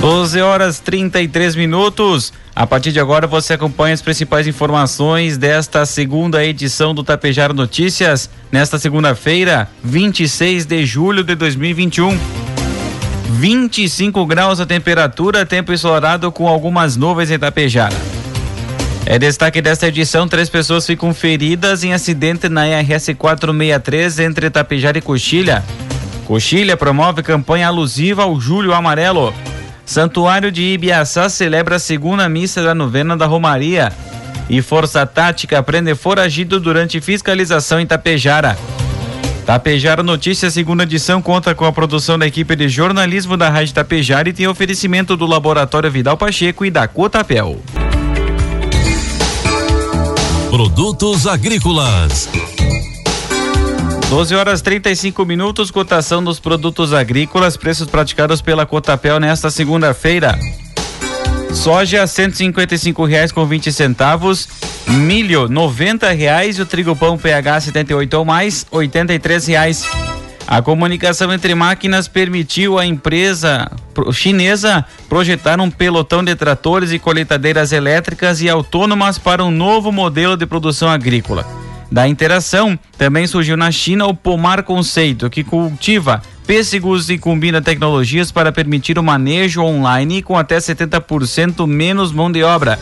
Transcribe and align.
12 0.00 0.40
horas 0.40 0.78
33 0.78 1.56
minutos. 1.56 2.32
A 2.54 2.66
partir 2.66 2.92
de 2.92 3.00
agora 3.00 3.26
você 3.26 3.54
acompanha 3.54 3.94
as 3.94 4.02
principais 4.02 4.46
informações 4.46 5.36
desta 5.36 5.84
segunda 5.84 6.44
edição 6.44 6.94
do 6.94 7.02
Tapejar 7.02 7.52
Notícias, 7.52 8.30
nesta 8.50 8.78
segunda-feira, 8.78 9.68
26 9.82 10.66
de 10.66 10.86
julho 10.86 11.24
de 11.24 11.34
2021. 11.34 12.16
25 13.30 14.24
graus 14.24 14.60
a 14.60 14.66
temperatura, 14.66 15.44
tempo 15.44 15.72
ensolarado 15.72 16.30
com 16.30 16.46
algumas 16.46 16.96
nuvens 16.96 17.30
em 17.30 17.38
Tapejara. 17.38 17.94
É 19.04 19.18
destaque 19.18 19.60
desta 19.60 19.88
edição: 19.88 20.28
três 20.28 20.48
pessoas 20.48 20.86
ficam 20.86 21.12
feridas 21.12 21.82
em 21.82 21.92
acidente 21.92 22.48
na 22.48 22.64
RS 22.66 23.14
463 23.18 24.20
entre 24.20 24.48
Tapejara 24.48 24.98
e 24.98 25.02
Coxilha. 25.02 25.64
Coxilha 26.24 26.76
promove 26.76 27.22
campanha 27.22 27.66
alusiva 27.66 28.22
ao 28.22 28.40
Julho 28.40 28.72
Amarelo. 28.72 29.34
Santuário 29.88 30.52
de 30.52 30.62
Ibiaçá 30.62 31.30
celebra 31.30 31.76
a 31.76 31.78
segunda 31.78 32.28
missa 32.28 32.62
da 32.62 32.74
novena 32.74 33.16
da 33.16 33.24
Romaria. 33.24 33.90
E 34.46 34.60
Força 34.60 35.06
Tática 35.06 35.62
prende 35.62 35.94
foragido 35.94 36.60
durante 36.60 37.00
fiscalização 37.00 37.80
em 37.80 37.86
Tapejara. 37.86 38.58
Tapejara 39.46 40.02
Notícias, 40.02 40.52
segunda 40.52 40.82
edição, 40.82 41.22
conta 41.22 41.54
com 41.54 41.64
a 41.64 41.72
produção 41.72 42.18
da 42.18 42.26
equipe 42.26 42.54
de 42.54 42.68
jornalismo 42.68 43.34
da 43.34 43.48
Rádio 43.48 43.72
Tapejara 43.72 44.28
e 44.28 44.34
tem 44.34 44.46
oferecimento 44.46 45.16
do 45.16 45.24
Laboratório 45.24 45.90
Vidal 45.90 46.18
Pacheco 46.18 46.66
e 46.66 46.70
da 46.70 46.86
Cotapel. 46.86 47.58
Produtos 50.50 51.26
agrícolas 51.26 52.28
12 54.08 54.34
horas 54.34 54.62
35 54.62 55.22
minutos, 55.26 55.70
cotação 55.70 56.24
dos 56.24 56.40
produtos 56.40 56.94
agrícolas, 56.94 57.58
preços 57.58 57.86
praticados 57.86 58.40
pela 58.40 58.64
Cotapel 58.64 59.20
nesta 59.20 59.50
segunda-feira. 59.50 60.38
Soja 61.52 62.06
e 62.06 63.04
reais 63.04 63.30
com 63.30 63.44
20 63.44 63.70
centavos, 63.70 64.48
milho 64.86 65.46
noventa 65.46 66.10
reais 66.10 66.56
e 66.56 66.62
o 66.62 66.66
trigo 66.66 66.96
pão 66.96 67.18
PH 67.18 67.60
78 67.60 68.14
ou 68.14 68.24
mais 68.24 68.66
e 69.12 69.18
reais. 69.46 69.86
A 70.46 70.62
comunicação 70.62 71.30
entre 71.30 71.54
máquinas 71.54 72.08
permitiu 72.08 72.78
à 72.78 72.86
empresa 72.86 73.70
chinesa 74.10 74.86
projetar 75.06 75.60
um 75.60 75.70
pelotão 75.70 76.24
de 76.24 76.34
tratores 76.34 76.92
e 76.92 76.98
colheitadeiras 76.98 77.72
elétricas 77.72 78.40
e 78.40 78.48
autônomas 78.48 79.18
para 79.18 79.44
um 79.44 79.50
novo 79.50 79.92
modelo 79.92 80.34
de 80.34 80.46
produção 80.46 80.88
agrícola 80.88 81.67
da 81.90 82.06
interação, 82.06 82.78
também 82.96 83.26
surgiu 83.26 83.56
na 83.56 83.70
China 83.70 84.06
o 84.06 84.14
Pomar 84.14 84.62
Conceito, 84.62 85.30
que 85.30 85.42
cultiva 85.42 86.22
pêssegos 86.46 87.10
e 87.10 87.18
combina 87.18 87.60
tecnologias 87.60 88.32
para 88.32 88.50
permitir 88.50 88.98
o 88.98 89.02
manejo 89.02 89.60
online 89.60 90.22
com 90.22 90.36
até 90.36 90.56
70% 90.56 91.66
menos 91.66 92.10
mão 92.10 92.32
de 92.32 92.42
obra. 92.42 92.78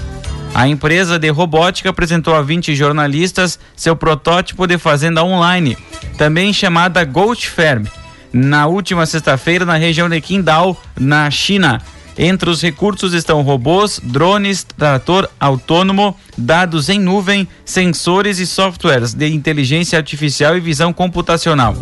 A 0.54 0.68
empresa 0.68 1.18
de 1.18 1.28
robótica 1.28 1.90
apresentou 1.90 2.34
a 2.34 2.42
20 2.42 2.74
jornalistas 2.74 3.58
seu 3.76 3.96
protótipo 3.96 4.66
de 4.66 4.78
fazenda 4.78 5.24
online, 5.24 5.76
também 6.16 6.52
chamada 6.52 7.04
Goat 7.04 7.50
Farm, 7.50 7.84
na 8.32 8.66
última 8.66 9.04
sexta-feira 9.04 9.64
na 9.64 9.76
região 9.76 10.08
de 10.08 10.20
Qingdao, 10.20 10.80
na 10.98 11.30
China. 11.30 11.82
Entre 12.18 12.48
os 12.48 12.62
recursos 12.62 13.12
estão 13.12 13.42
robôs, 13.42 14.00
drones, 14.02 14.64
trator 14.64 15.28
autônomo, 15.38 16.16
dados 16.36 16.88
em 16.88 16.98
nuvem, 16.98 17.46
sensores 17.64 18.38
e 18.38 18.46
softwares 18.46 19.12
de 19.12 19.28
inteligência 19.28 19.98
artificial 19.98 20.56
e 20.56 20.60
visão 20.60 20.94
computacional. 20.94 21.76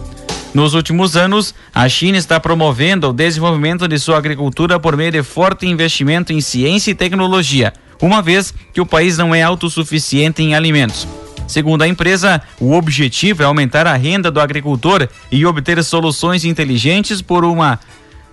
Nos 0.53 0.75
últimos 0.75 1.17
anos, 1.17 1.55
a 1.73 1.89
China 1.89 2.19
está 2.19 2.39
promovendo 2.41 3.09
o 3.09 3.13
desenvolvimento 3.13 3.87
de 3.87 3.99
sua 3.99 4.19
agricultura 4.19 4.79
por 4.79 4.97
meio 4.97 5.13
de 5.13 5.23
forte 5.23 5.67
investimento 5.67 6.33
em 6.33 6.41
ciência 6.41 6.91
e 6.91 6.95
tecnologia, 6.95 7.73
uma 8.03 8.21
vez 8.21 8.53
que 8.73 8.81
o 8.81 8.87
país 8.87 9.17
não 9.17 9.35
é 9.35 9.43
autossuficiente 9.43 10.43
em 10.43 10.55
alimentos. 10.55 11.07
Segundo 11.47 11.83
a 11.83 11.89
empresa, 11.89 12.41
o 12.59 12.73
objetivo 12.73 13.43
é 13.43 13.47
aumentar 13.47 13.87
a 13.87 13.95
renda 13.95 14.31
do 14.31 14.41
agricultor 14.41 15.09
e 15.31 15.45
obter 15.45 15.83
soluções 15.85 16.45
inteligentes 16.45 17.21
por 17.21 17.45
uma 17.45 17.79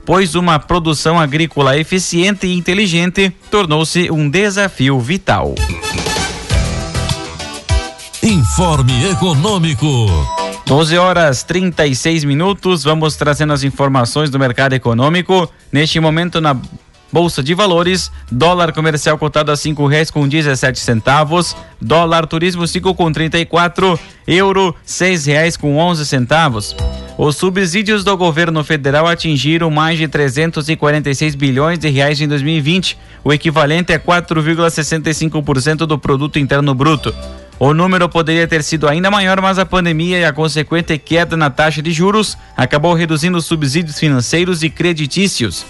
pois 0.06 0.36
uma 0.36 0.60
produção 0.60 1.20
agrícola 1.20 1.78
eficiente 1.78 2.48
e 2.48 2.58
inteligente 2.58 3.34
tornou-se 3.50 4.12
um 4.12 4.30
desafio 4.30 5.00
vital. 5.00 5.56
Informe 8.24 9.10
Econômico. 9.10 9.88
12 10.66 10.98
horas 10.98 11.44
36 11.44 12.24
minutos. 12.24 12.84
Vamos 12.84 13.16
trazendo 13.16 13.52
as 13.52 13.64
informações 13.64 14.30
do 14.30 14.40
mercado 14.40 14.74
econômico. 14.74 15.52
Neste 15.72 16.00
momento, 16.00 16.40
na 16.40 16.56
Bolsa 17.12 17.44
de 17.44 17.54
Valores, 17.54 18.12
dólar 18.32 18.72
comercial 18.72 19.18
cotado 19.18 19.52
a 19.52 19.58
cinco 19.58 19.86
reais 19.86 20.10
com 20.10 20.28
dezessete 20.28 20.80
centavos, 20.80 21.56
dólar 21.82 22.26
turismo 22.26 22.66
cinco 22.66 22.96
com 22.96 23.12
trinta 23.12 23.38
e 23.38 23.46
quatro, 23.46 24.00
euro 24.26 24.74
seis 24.86 25.26
reais 25.26 25.58
com 25.58 25.78
onze 25.78 26.06
centavos. 26.06 26.76
Os 27.18 27.36
subsídios 27.36 28.04
do 28.04 28.16
governo 28.16 28.64
federal 28.64 29.06
atingiram 29.08 29.70
mais 29.70 30.00
de 30.00 30.08
346 30.08 31.36
bilhões 31.36 31.78
de 31.78 31.90
reais 31.90 32.20
em 32.22 32.28
2020, 32.28 32.98
o 33.24 33.34
equivalente 33.34 33.94
a 33.94 34.00
4,65% 34.00 35.86
do 35.86 36.00
produto 36.00 36.40
interno 36.40 36.74
bruto. 36.74 37.14
O 37.60 37.76
número 37.76 38.10
poderia 38.10 38.48
ter 38.48 38.64
sido 38.64 38.88
ainda 38.88 39.12
maior, 39.12 39.40
mas 39.40 39.60
a 39.60 39.66
pandemia 39.68 40.18
e 40.18 40.26
a 40.26 40.34
consequente 40.34 40.98
queda 40.98 41.38
na 41.38 41.50
taxa 41.50 41.80
de 41.80 41.92
juros 41.92 42.36
acabou 42.58 42.96
reduzindo 42.96 43.38
os 43.38 43.46
subsídios 43.46 44.00
financeiros 44.00 44.64
e 44.64 44.70
creditícios. 44.72 45.64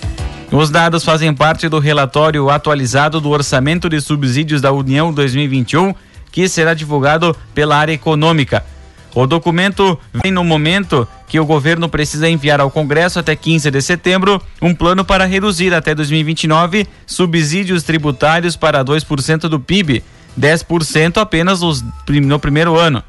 Os 0.52 0.70
dados 0.70 1.06
fazem 1.06 1.34
parte 1.34 1.70
do 1.70 1.80
relatório 1.80 2.50
atualizado 2.50 3.22
do 3.22 3.30
Orçamento 3.30 3.88
de 3.88 4.02
Subsídios 4.02 4.60
da 4.60 4.70
União 4.70 5.14
2021, 5.14 5.96
que 6.30 6.50
será 6.50 6.74
divulgado 6.74 7.34
pela 7.56 7.78
área 7.78 7.94
econômica. 7.94 8.66
O 9.16 9.26
documento 9.26 9.98
vem 10.14 10.30
no 10.30 10.44
momento 10.44 11.08
que 11.30 11.40
o 11.40 11.46
governo 11.46 11.88
precisa 11.88 12.28
enviar 12.28 12.60
ao 12.60 12.70
Congresso 12.70 13.18
até 13.18 13.34
15 13.34 13.72
de 13.72 13.82
setembro 13.82 14.42
um 14.62 14.76
plano 14.76 15.06
para 15.06 15.26
reduzir 15.26 15.74
até 15.74 15.96
2029 15.96 16.86
subsídios 17.06 17.84
tributários 17.84 18.58
para 18.58 18.84
2% 18.84 19.48
do 19.48 19.58
PIB, 19.58 20.04
10% 20.38 21.16
apenas 21.16 21.62
no 21.62 22.40
primeiro 22.40 22.78
ano. 22.78 23.02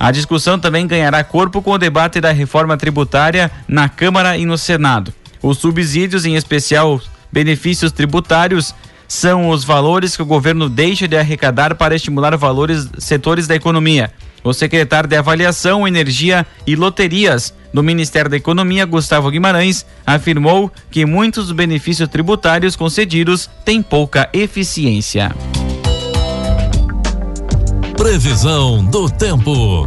A 0.00 0.10
discussão 0.10 0.58
também 0.58 0.84
ganhará 0.84 1.22
corpo 1.22 1.62
com 1.62 1.70
o 1.70 1.78
debate 1.78 2.20
da 2.20 2.32
reforma 2.32 2.76
tributária 2.76 3.52
na 3.68 3.88
Câmara 3.88 4.36
e 4.36 4.44
no 4.44 4.58
Senado. 4.58 5.12
Os 5.42 5.58
subsídios, 5.58 6.24
em 6.24 6.34
especial 6.34 7.00
benefícios 7.30 7.92
tributários, 7.92 8.74
são 9.06 9.48
os 9.48 9.64
valores 9.64 10.14
que 10.14 10.22
o 10.22 10.26
governo 10.26 10.68
deixa 10.68 11.08
de 11.08 11.16
arrecadar 11.16 11.74
para 11.74 11.96
estimular 11.96 12.36
valores 12.36 12.88
setores 12.98 13.46
da 13.46 13.54
economia. 13.54 14.12
O 14.44 14.52
secretário 14.52 15.08
de 15.08 15.16
Avaliação, 15.16 15.88
Energia 15.88 16.46
e 16.66 16.76
Loterias 16.76 17.52
do 17.72 17.82
Ministério 17.82 18.30
da 18.30 18.36
Economia, 18.36 18.84
Gustavo 18.86 19.30
Guimarães, 19.30 19.84
afirmou 20.06 20.70
que 20.90 21.04
muitos 21.04 21.46
dos 21.46 21.56
benefícios 21.56 22.08
tributários 22.08 22.76
concedidos 22.76 23.48
têm 23.64 23.82
pouca 23.82 24.28
eficiência. 24.32 25.34
Previsão 27.96 28.84
do 28.84 29.10
tempo. 29.10 29.84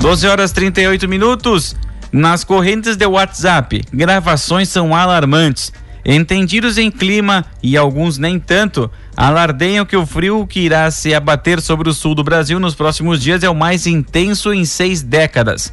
12 0.00 0.28
horas 0.28 0.52
38 0.52 1.08
minutos. 1.08 1.74
Nas 2.16 2.44
correntes 2.44 2.94
de 2.94 3.04
WhatsApp, 3.04 3.82
gravações 3.92 4.68
são 4.68 4.94
alarmantes. 4.94 5.72
Entendidos 6.04 6.78
em 6.78 6.88
clima 6.88 7.44
e 7.60 7.76
alguns 7.76 8.18
nem 8.18 8.38
tanto, 8.38 8.88
alardeiam 9.16 9.84
que 9.84 9.96
o 9.96 10.06
frio 10.06 10.46
que 10.46 10.60
irá 10.60 10.88
se 10.92 11.12
abater 11.12 11.60
sobre 11.60 11.88
o 11.88 11.92
sul 11.92 12.14
do 12.14 12.22
Brasil 12.22 12.60
nos 12.60 12.76
próximos 12.76 13.20
dias 13.20 13.42
é 13.42 13.50
o 13.50 13.54
mais 13.54 13.84
intenso 13.88 14.54
em 14.54 14.64
seis 14.64 15.02
décadas. 15.02 15.72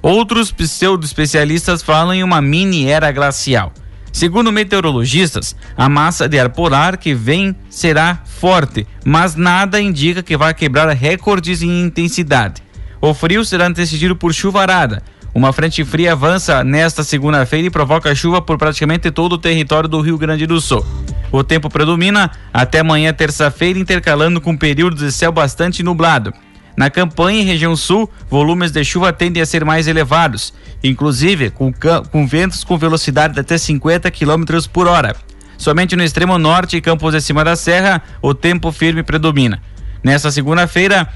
Outros 0.00 0.50
pseudo-especialistas 0.50 1.82
falam 1.82 2.14
em 2.14 2.24
uma 2.24 2.40
mini 2.40 2.86
era 2.86 3.12
glacial. 3.12 3.70
Segundo 4.10 4.50
meteorologistas, 4.50 5.54
a 5.76 5.90
massa 5.90 6.26
de 6.26 6.40
ar 6.40 6.48
polar 6.48 6.96
que 6.96 7.12
vem 7.12 7.54
será 7.68 8.18
forte, 8.24 8.86
mas 9.04 9.34
nada 9.34 9.78
indica 9.78 10.22
que 10.22 10.38
vai 10.38 10.54
quebrar 10.54 10.88
recordes 10.88 11.60
em 11.60 11.82
intensidade. 11.82 12.62
O 12.98 13.12
frio 13.12 13.44
será 13.44 13.66
antecedido 13.66 14.16
por 14.16 14.32
chuvarada, 14.32 15.02
Uma 15.34 15.52
frente 15.52 15.82
fria 15.84 16.12
avança 16.12 16.62
nesta 16.62 17.02
segunda-feira 17.02 17.66
e 17.66 17.70
provoca 17.70 18.14
chuva 18.14 18.42
por 18.42 18.58
praticamente 18.58 19.10
todo 19.10 19.34
o 19.34 19.38
território 19.38 19.88
do 19.88 20.00
Rio 20.00 20.18
Grande 20.18 20.46
do 20.46 20.60
Sul. 20.60 20.84
O 21.30 21.42
tempo 21.42 21.70
predomina 21.70 22.30
até 22.52 22.80
amanhã, 22.80 23.12
terça-feira, 23.14 23.78
intercalando 23.78 24.40
com 24.42 24.54
períodos 24.54 25.00
de 25.00 25.10
céu 25.10 25.32
bastante 25.32 25.82
nublado. 25.82 26.34
Na 26.76 26.90
campanha 26.90 27.40
e 27.40 27.44
região 27.44 27.74
sul, 27.74 28.10
volumes 28.28 28.70
de 28.70 28.84
chuva 28.84 29.12
tendem 29.12 29.42
a 29.42 29.46
ser 29.46 29.64
mais 29.64 29.86
elevados, 29.86 30.52
inclusive 30.84 31.50
com, 31.50 31.72
com 32.10 32.26
ventos 32.26 32.64
com 32.64 32.76
velocidade 32.76 33.34
de 33.34 33.40
até 33.40 33.56
50 33.56 34.10
km 34.10 34.44
por 34.70 34.86
hora. 34.86 35.16
Somente 35.56 35.96
no 35.96 36.02
extremo 36.02 36.36
norte 36.38 36.76
e 36.76 36.80
campos 36.80 37.14
de 37.14 37.20
cima 37.20 37.42
da 37.42 37.56
serra, 37.56 38.02
o 38.20 38.34
tempo 38.34 38.70
firme 38.70 39.02
predomina. 39.02 39.62
Nesta 40.02 40.30
segunda-feira, 40.30 41.08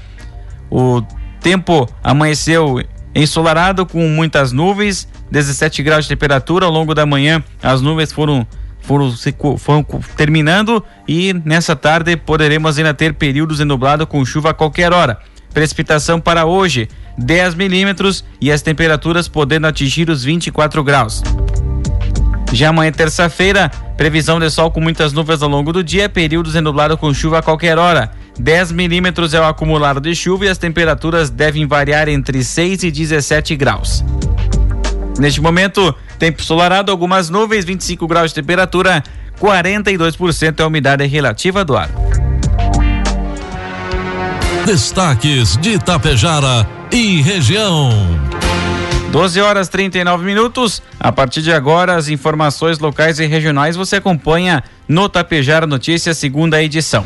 o 0.71 1.03
tempo 1.41 1.87
amanheceu 2.03 2.81
ensolarado 3.17 3.85
com 3.85 4.07
muitas 4.07 4.51
nuvens, 4.51 5.07
17 5.31 5.81
graus 5.83 6.05
de 6.05 6.09
temperatura 6.09 6.65
ao 6.65 6.71
longo 6.71 6.93
da 6.93 7.05
manhã. 7.05 7.43
As 7.61 7.81
nuvens 7.81 8.11
foram 8.11 8.45
foram, 8.79 9.11
foram 9.57 9.83
terminando 10.15 10.81
e 11.05 11.33
nessa 11.43 11.75
tarde 11.75 12.15
poderemos 12.15 12.77
ainda 12.77 12.93
ter 12.93 13.13
períodos 13.13 13.57
de 13.57 13.65
nublado 13.65 14.07
com 14.07 14.23
chuva 14.23 14.51
a 14.51 14.53
qualquer 14.53 14.93
hora. 14.93 15.19
Precipitação 15.53 16.21
para 16.21 16.45
hoje, 16.45 16.87
10 17.17 17.55
milímetros 17.55 18.23
e 18.39 18.51
as 18.51 18.61
temperaturas 18.61 19.27
podendo 19.27 19.67
atingir 19.67 20.09
os 20.09 20.23
24 20.23 20.83
graus. 20.83 21.21
Já 22.53 22.69
amanhã, 22.69 22.91
terça-feira, 22.91 23.69
previsão 23.97 24.39
de 24.39 24.49
sol 24.49 24.71
com 24.71 24.79
muitas 24.79 25.11
nuvens 25.11 25.41
ao 25.41 25.49
longo 25.49 25.73
do 25.73 25.83
dia, 25.83 26.07
períodos 26.07 26.53
de 26.53 26.61
nublado 26.61 26.97
com 26.97 27.13
chuva 27.13 27.39
a 27.39 27.41
qualquer 27.41 27.77
hora. 27.77 28.11
10 28.39 28.71
milímetros 28.71 29.33
é 29.33 29.39
o 29.39 29.45
acumulado 29.45 29.99
de 29.99 30.13
chuva 30.15 30.45
e 30.45 30.49
as 30.49 30.57
temperaturas 30.57 31.29
devem 31.29 31.65
variar 31.65 32.07
entre 32.07 32.43
6 32.43 32.83
e 32.83 32.91
17 32.91 33.55
graus. 33.55 34.03
Neste 35.17 35.41
momento, 35.41 35.93
tempo 36.19 36.43
solarado, 36.43 36.91
algumas 36.91 37.29
nuvens, 37.29 37.65
25 37.65 38.07
graus 38.07 38.31
de 38.31 38.35
temperatura, 38.35 39.03
42% 39.41 40.59
é 40.59 40.63
a 40.63 40.67
umidade 40.67 41.05
relativa 41.05 41.65
do 41.65 41.75
ar. 41.75 41.89
Destaques 44.65 45.57
de 45.57 45.71
Itapejara 45.71 46.67
e 46.91 47.21
região. 47.21 47.89
12 49.11 49.41
horas 49.41 49.69
39 49.69 50.25
minutos. 50.25 50.83
A 50.99 51.11
partir 51.11 51.41
de 51.41 51.51
agora, 51.51 51.95
as 51.95 52.09
informações 52.09 52.77
locais 52.77 53.19
e 53.19 53.25
regionais 53.25 53.75
você 53.75 53.95
acompanha 53.95 54.63
no 54.87 55.07
Tapejara 55.07 55.65
Notícias, 55.65 56.17
segunda 56.17 56.61
edição. 56.61 57.05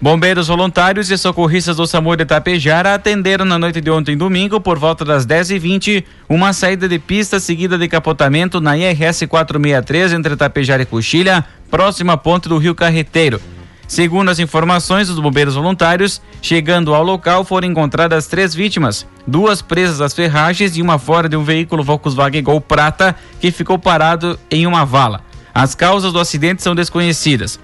Bombeiros 0.00 0.46
voluntários 0.46 1.10
e 1.10 1.18
socorristas 1.18 1.76
do 1.76 1.84
SAMU 1.84 2.14
de 2.14 2.24
Tapejara 2.24 2.94
atenderam 2.94 3.44
na 3.44 3.58
noite 3.58 3.80
de 3.80 3.90
ontem, 3.90 4.16
domingo, 4.16 4.60
por 4.60 4.78
volta 4.78 5.04
das 5.04 5.26
10h20, 5.26 6.04
uma 6.28 6.52
saída 6.52 6.88
de 6.88 7.00
pista 7.00 7.40
seguida 7.40 7.76
de 7.76 7.88
capotamento 7.88 8.60
na 8.60 8.78
IRS 8.78 9.26
463 9.26 10.12
entre 10.12 10.36
Tapejara 10.36 10.82
e 10.84 10.86
Coxilha, 10.86 11.44
próxima 11.68 12.12
à 12.12 12.16
ponte 12.16 12.48
do 12.48 12.58
Rio 12.58 12.76
Carreteiro. 12.76 13.40
Segundo 13.88 14.28
as 14.28 14.38
informações 14.38 15.08
dos 15.08 15.18
bombeiros 15.18 15.56
voluntários, 15.56 16.22
chegando 16.40 16.94
ao 16.94 17.02
local 17.02 17.44
foram 17.44 17.66
encontradas 17.66 18.28
três 18.28 18.54
vítimas, 18.54 19.04
duas 19.26 19.60
presas 19.60 20.00
às 20.00 20.14
ferragens 20.14 20.76
e 20.76 20.82
uma 20.82 21.00
fora 21.00 21.28
de 21.28 21.36
um 21.36 21.42
veículo 21.42 21.82
Volkswagen 21.82 22.44
Gol 22.44 22.60
Prata 22.60 23.16
que 23.40 23.50
ficou 23.50 23.80
parado 23.80 24.38
em 24.48 24.64
uma 24.64 24.84
vala. 24.84 25.22
As 25.52 25.74
causas 25.74 26.12
do 26.12 26.20
acidente 26.20 26.62
são 26.62 26.72
desconhecidas. 26.72 27.58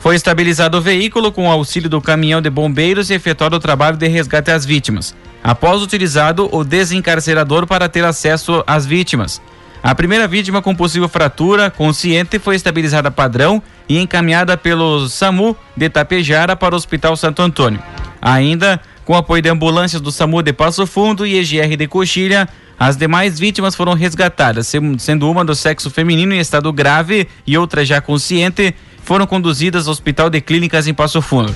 Foi 0.00 0.16
estabilizado 0.16 0.78
o 0.78 0.80
veículo 0.80 1.30
com 1.30 1.46
o 1.46 1.50
auxílio 1.50 1.88
do 1.88 2.00
caminhão 2.00 2.40
de 2.40 2.48
bombeiros 2.48 3.10
e 3.10 3.14
efetuado 3.14 3.56
o 3.56 3.60
trabalho 3.60 3.98
de 3.98 4.08
resgate 4.08 4.50
às 4.50 4.64
vítimas. 4.64 5.14
Após 5.44 5.82
utilizado 5.82 6.48
o 6.50 6.64
desencarcerador 6.64 7.66
para 7.66 7.86
ter 7.86 8.02
acesso 8.02 8.64
às 8.66 8.86
vítimas. 8.86 9.42
A 9.82 9.94
primeira 9.94 10.26
vítima 10.26 10.62
com 10.62 10.74
possível 10.74 11.08
fratura 11.08 11.70
consciente 11.70 12.38
foi 12.38 12.56
estabilizada 12.56 13.10
padrão 13.10 13.62
e 13.86 13.98
encaminhada 13.98 14.56
pelo 14.56 15.06
SAMU 15.06 15.54
de 15.76 15.90
Tapejara 15.90 16.56
para 16.56 16.74
o 16.74 16.78
Hospital 16.78 17.14
Santo 17.14 17.42
Antônio. 17.42 17.82
Ainda, 18.22 18.80
com 19.04 19.14
apoio 19.14 19.42
de 19.42 19.50
ambulâncias 19.50 20.00
do 20.00 20.10
SAMU 20.10 20.42
de 20.42 20.52
Passo 20.52 20.86
Fundo 20.86 21.26
e 21.26 21.38
EGR 21.38 21.76
de 21.76 21.86
Coxilha, 21.86 22.48
as 22.78 22.96
demais 22.96 23.38
vítimas 23.38 23.74
foram 23.74 23.92
resgatadas, 23.92 24.66
sendo 24.98 25.30
uma 25.30 25.44
do 25.44 25.54
sexo 25.54 25.90
feminino 25.90 26.32
em 26.32 26.38
estado 26.38 26.72
grave 26.72 27.28
e 27.46 27.58
outra 27.58 27.84
já 27.84 28.00
consciente, 28.00 28.74
foram 29.02 29.26
conduzidas 29.26 29.86
ao 29.86 29.92
Hospital 29.92 30.30
de 30.30 30.40
Clínicas 30.40 30.86
em 30.86 30.94
Passo 30.94 31.20
Fundo. 31.20 31.54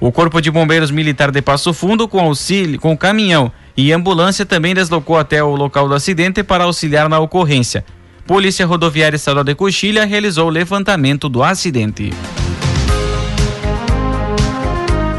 O 0.00 0.10
Corpo 0.10 0.40
de 0.40 0.50
Bombeiros 0.50 0.90
Militar 0.90 1.30
de 1.30 1.42
Passo 1.42 1.74
Fundo, 1.74 2.08
com 2.08 2.20
auxílio, 2.20 2.80
com 2.80 2.96
caminhão 2.96 3.52
e 3.76 3.92
ambulância, 3.92 4.46
também 4.46 4.74
deslocou 4.74 5.18
até 5.18 5.42
o 5.42 5.54
local 5.54 5.88
do 5.88 5.94
acidente 5.94 6.42
para 6.42 6.64
auxiliar 6.64 7.08
na 7.08 7.18
ocorrência. 7.18 7.84
Polícia 8.26 8.64
Rodoviária 8.64 9.16
Estadual 9.16 9.44
de 9.44 9.54
Coxilha 9.54 10.06
realizou 10.06 10.46
o 10.46 10.50
levantamento 10.50 11.28
do 11.28 11.42
acidente. 11.42 12.12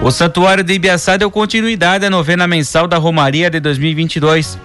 O 0.01 0.09
Santuário 0.09 0.63
de 0.63 0.73
Ibiaçá 0.73 1.15
deu 1.15 1.29
continuidade 1.29 2.05
à 2.05 2.09
novena 2.09 2.47
mensal 2.47 2.87
da 2.87 2.97
Romaria 2.97 3.51
de 3.51 3.59
2022. 3.59 4.57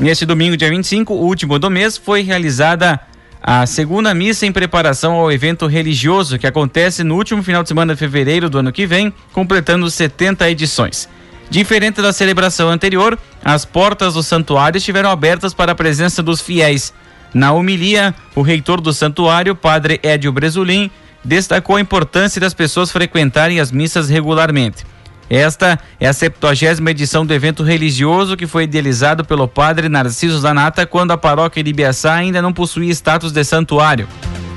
Neste 0.00 0.24
domingo, 0.24 0.56
dia 0.56 0.70
25, 0.70 1.12
último 1.12 1.58
do 1.58 1.70
mês, 1.70 1.98
foi 1.98 2.22
realizada 2.22 2.98
a 3.46 3.66
segunda 3.66 4.14
missa 4.14 4.46
em 4.46 4.52
preparação 4.52 5.12
ao 5.12 5.30
evento 5.30 5.66
religioso 5.66 6.38
que 6.38 6.46
acontece 6.46 7.04
no 7.04 7.14
último 7.14 7.42
final 7.42 7.62
de 7.62 7.68
semana 7.68 7.92
de 7.92 7.98
fevereiro 7.98 8.48
do 8.48 8.56
ano 8.56 8.72
que 8.72 8.86
vem, 8.86 9.12
completando 9.34 9.90
70 9.90 10.48
edições. 10.48 11.06
Diferente 11.50 12.00
da 12.00 12.10
celebração 12.10 12.70
anterior, 12.70 13.18
as 13.44 13.66
portas 13.66 14.14
do 14.14 14.22
santuário 14.22 14.78
estiveram 14.78 15.10
abertas 15.10 15.52
para 15.52 15.72
a 15.72 15.74
presença 15.74 16.22
dos 16.22 16.40
fiéis. 16.40 16.94
Na 17.34 17.52
homilia, 17.52 18.14
o 18.34 18.40
reitor 18.40 18.80
do 18.80 18.94
santuário, 18.94 19.54
padre 19.54 20.00
Edio 20.02 20.32
Bresolim, 20.32 20.90
destacou 21.22 21.76
a 21.76 21.82
importância 21.82 22.40
das 22.40 22.54
pessoas 22.54 22.90
frequentarem 22.90 23.60
as 23.60 23.70
missas 23.70 24.08
regularmente. 24.08 24.86
Esta 25.28 25.78
é 25.98 26.06
a 26.06 26.12
70 26.12 26.90
edição 26.90 27.24
do 27.24 27.32
evento 27.32 27.62
religioso 27.62 28.36
que 28.36 28.46
foi 28.46 28.64
idealizado 28.64 29.24
pelo 29.24 29.48
padre 29.48 29.88
Narciso 29.88 30.38
Zanata 30.38 30.86
quando 30.86 31.12
a 31.12 31.16
paróquia 31.16 31.62
de 31.62 31.70
Ibiaçá 31.70 32.14
ainda 32.14 32.42
não 32.42 32.52
possuía 32.52 32.90
status 32.90 33.32
de 33.32 33.42
santuário. 33.42 34.06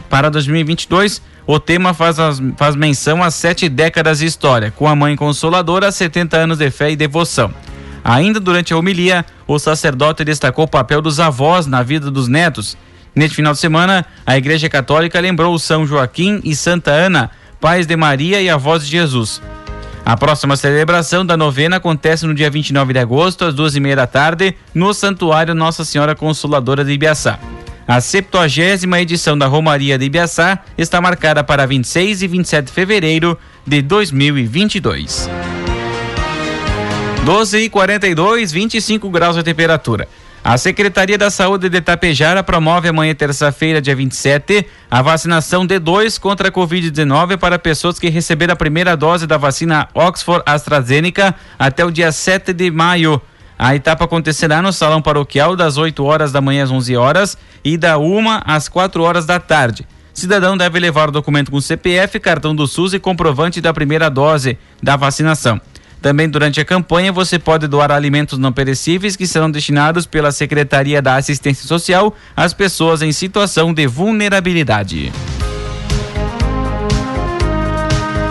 Para 0.09 0.29
2022, 0.29 1.21
o 1.45 1.59
tema 1.59 1.93
faz, 1.93 2.19
as, 2.19 2.41
faz 2.57 2.75
menção 2.75 3.23
a 3.23 3.31
sete 3.31 3.69
décadas 3.69 4.19
de 4.19 4.25
história, 4.25 4.71
com 4.71 4.87
a 4.87 4.95
mãe 4.95 5.15
consoladora, 5.15 5.91
70 5.91 6.37
anos 6.37 6.57
de 6.57 6.69
fé 6.69 6.91
e 6.91 6.95
devoção. 6.95 7.53
Ainda 8.03 8.39
durante 8.39 8.73
a 8.73 8.77
homilia, 8.77 9.25
o 9.47 9.57
sacerdote 9.57 10.23
destacou 10.23 10.65
o 10.65 10.67
papel 10.67 11.01
dos 11.01 11.19
avós 11.19 11.65
na 11.65 11.83
vida 11.83 12.11
dos 12.11 12.27
netos. 12.27 12.77
Neste 13.15 13.35
final 13.35 13.53
de 13.53 13.59
semana, 13.59 14.05
a 14.25 14.37
Igreja 14.37 14.69
Católica 14.69 15.19
lembrou 15.19 15.57
São 15.57 15.85
Joaquim 15.85 16.41
e 16.43 16.55
Santa 16.55 16.91
Ana, 16.91 17.31
pais 17.59 17.87
de 17.87 17.95
Maria 17.95 18.41
e 18.41 18.49
avós 18.49 18.85
de 18.85 18.91
Jesus. 18.91 19.41
A 20.07 20.15
próxima 20.15 20.55
celebração 20.55 21.25
da 21.25 21.35
novena 21.35 21.75
acontece 21.75 22.25
no 22.25 22.33
dia 22.33 22.49
29 22.49 22.93
de 22.93 22.99
agosto, 22.99 23.43
às 23.43 23.53
duas 23.53 23.75
e 23.75 23.81
meia 23.81 23.97
da 23.97 24.07
tarde, 24.07 24.55
no 24.73 24.93
Santuário 24.93 25.53
Nossa 25.53 25.83
Senhora 25.83 26.15
Consoladora 26.15 26.85
de 26.85 26.93
Ibiaçá. 26.93 27.37
A 27.85 27.99
70 27.99 29.01
edição 29.01 29.37
da 29.37 29.47
Romaria 29.47 29.97
de 29.97 30.05
Ibiaçá 30.05 30.59
está 30.77 31.01
marcada 31.01 31.43
para 31.43 31.67
26 31.67 32.21
e 32.21 32.27
27 32.29 32.67
de 32.67 32.71
fevereiro 32.71 33.37
de 33.65 33.81
2022. 33.81 35.29
12 37.25 37.57
e 37.57 37.69
42, 37.69 38.49
25 38.53 39.09
graus 39.09 39.35
de 39.35 39.43
temperatura. 39.43 40.07
A 40.49 40.57
Secretaria 40.57 41.17
da 41.17 41.29
Saúde 41.29 41.67
de 41.67 41.79
Itapejara 41.79 42.41
promove 42.41 42.87
amanhã, 42.87 43.13
terça-feira, 43.13 43.81
dia 43.81 43.93
27, 43.93 44.65
a 44.89 45.01
vacinação 45.01 45.67
D2 45.67 46.17
contra 46.17 46.47
a 46.47 46.51
Covid-19 46.53 47.35
para 47.35 47.59
pessoas 47.59 47.99
que 47.99 48.07
receberam 48.07 48.53
a 48.53 48.55
primeira 48.55 48.95
dose 48.95 49.27
da 49.27 49.35
vacina 49.35 49.89
Oxford 49.93 50.41
AstraZeneca 50.45 51.35
até 51.59 51.83
o 51.83 51.91
dia 51.91 52.13
7 52.13 52.53
de 52.53 52.71
maio. 52.71 53.21
A 53.59 53.75
etapa 53.75 54.05
acontecerá 54.05 54.61
no 54.61 54.71
Salão 54.71 55.01
Paroquial 55.01 55.53
das 55.53 55.75
8 55.75 56.01
horas 56.05 56.31
da 56.31 56.39
manhã 56.39 56.63
às 56.63 56.71
11 56.71 56.95
horas 56.95 57.37
e 57.61 57.77
da 57.77 57.97
1 57.97 58.39
às 58.45 58.69
4 58.69 59.03
horas 59.03 59.25
da 59.25 59.41
tarde. 59.41 59.85
Cidadão 60.13 60.55
deve 60.55 60.79
levar 60.79 61.09
o 61.09 61.11
documento 61.11 61.51
com 61.51 61.59
CPF, 61.59 62.21
cartão 62.21 62.55
do 62.55 62.65
SUS 62.67 62.93
e 62.93 62.99
comprovante 62.99 63.59
da 63.59 63.73
primeira 63.73 64.09
dose 64.09 64.57
da 64.81 64.95
vacinação. 64.95 65.59
Também 66.01 66.29
durante 66.29 66.59
a 66.59 66.65
campanha 66.65 67.11
você 67.11 67.39
pode 67.39 67.67
doar 67.67 67.91
alimentos 67.91 68.37
não 68.37 68.51
perecíveis 68.51 69.15
que 69.15 69.25
serão 69.25 69.49
destinados 69.49 70.05
pela 70.05 70.31
Secretaria 70.31 71.01
da 71.01 71.15
Assistência 71.15 71.67
Social 71.67 72.15
às 72.35 72.53
pessoas 72.53 73.01
em 73.01 73.11
situação 73.11 73.73
de 73.73 73.87
vulnerabilidade. 73.87 75.11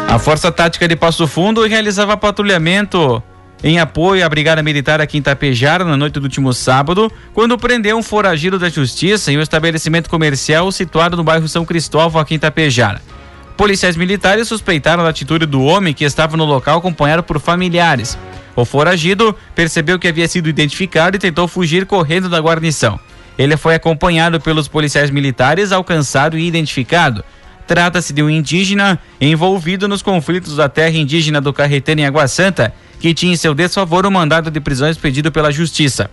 A 0.08 0.18
Força 0.18 0.52
Tática 0.52 0.86
de 0.86 0.96
Passo 0.96 1.26
Fundo 1.26 1.66
realizava 1.66 2.16
patrulhamento 2.16 3.22
em 3.62 3.80
apoio 3.80 4.24
à 4.24 4.28
Brigada 4.28 4.62
Militar 4.62 5.00
aqui 5.00 5.18
em 5.18 5.22
Tapejara 5.22 5.84
na 5.84 5.96
noite 5.96 6.20
do 6.20 6.22
último 6.22 6.52
sábado, 6.52 7.10
quando 7.34 7.58
prendeu 7.58 7.96
um 7.96 8.02
foragido 8.02 8.58
da 8.58 8.68
Justiça 8.68 9.32
em 9.32 9.38
um 9.38 9.42
estabelecimento 9.42 10.08
comercial 10.08 10.70
situado 10.70 11.16
no 11.16 11.24
bairro 11.24 11.48
São 11.48 11.64
Cristóvão 11.64 12.20
aqui 12.20 12.34
em 12.34 12.38
Tapejara. 12.38 13.00
Policiais 13.56 13.96
militares 13.96 14.48
suspeitaram 14.48 15.02
da 15.02 15.08
atitude 15.08 15.46
do 15.46 15.62
homem 15.62 15.94
que 15.94 16.04
estava 16.04 16.36
no 16.36 16.44
local 16.44 16.78
acompanhado 16.78 17.22
por 17.22 17.40
familiares. 17.40 18.18
O 18.54 18.66
foragido 18.66 19.34
percebeu 19.54 19.98
que 19.98 20.06
havia 20.06 20.28
sido 20.28 20.48
identificado 20.48 21.16
e 21.16 21.18
tentou 21.18 21.48
fugir 21.48 21.86
correndo 21.86 22.28
da 22.28 22.38
guarnição. 22.38 23.00
Ele 23.38 23.56
foi 23.56 23.74
acompanhado 23.74 24.40
pelos 24.40 24.68
policiais 24.68 25.10
militares, 25.10 25.72
alcançado 25.72 26.38
e 26.38 26.46
identificado. 26.46 27.24
Trata-se 27.66 28.12
de 28.12 28.22
um 28.22 28.30
indígena 28.30 28.98
envolvido 29.20 29.88
nos 29.88 30.02
conflitos 30.02 30.56
da 30.56 30.68
terra 30.68 30.96
indígena 30.96 31.40
do 31.40 31.52
Carreteiro 31.52 32.00
em 32.00 32.06
Água 32.06 32.28
Santa, 32.28 32.74
que 33.00 33.12
tinha 33.12 33.32
em 33.32 33.36
seu 33.36 33.54
desfavor 33.54 34.06
um 34.06 34.10
mandado 34.10 34.50
de 34.50 34.60
prisão 34.60 34.88
expedido 34.88 35.32
pela 35.32 35.50
Justiça. 35.50 36.10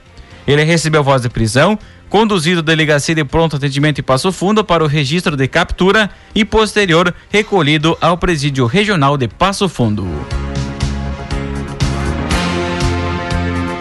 Ele 0.47 0.63
recebeu 0.63 1.03
voz 1.03 1.21
de 1.21 1.29
prisão, 1.29 1.77
conduzido 2.09 2.59
à 2.59 2.63
delegacia 2.63 3.15
de 3.15 3.23
pronto 3.23 3.55
atendimento 3.55 3.99
em 3.99 4.03
Passo 4.03 4.31
Fundo 4.31 4.63
para 4.63 4.83
o 4.83 4.87
registro 4.87 5.35
de 5.35 5.47
captura 5.47 6.09
e 6.35 6.45
posterior 6.45 7.13
recolhido 7.29 7.97
ao 7.99 8.17
presídio 8.17 8.65
regional 8.65 9.17
de 9.17 9.27
Passo 9.27 9.67
Fundo. 9.69 10.07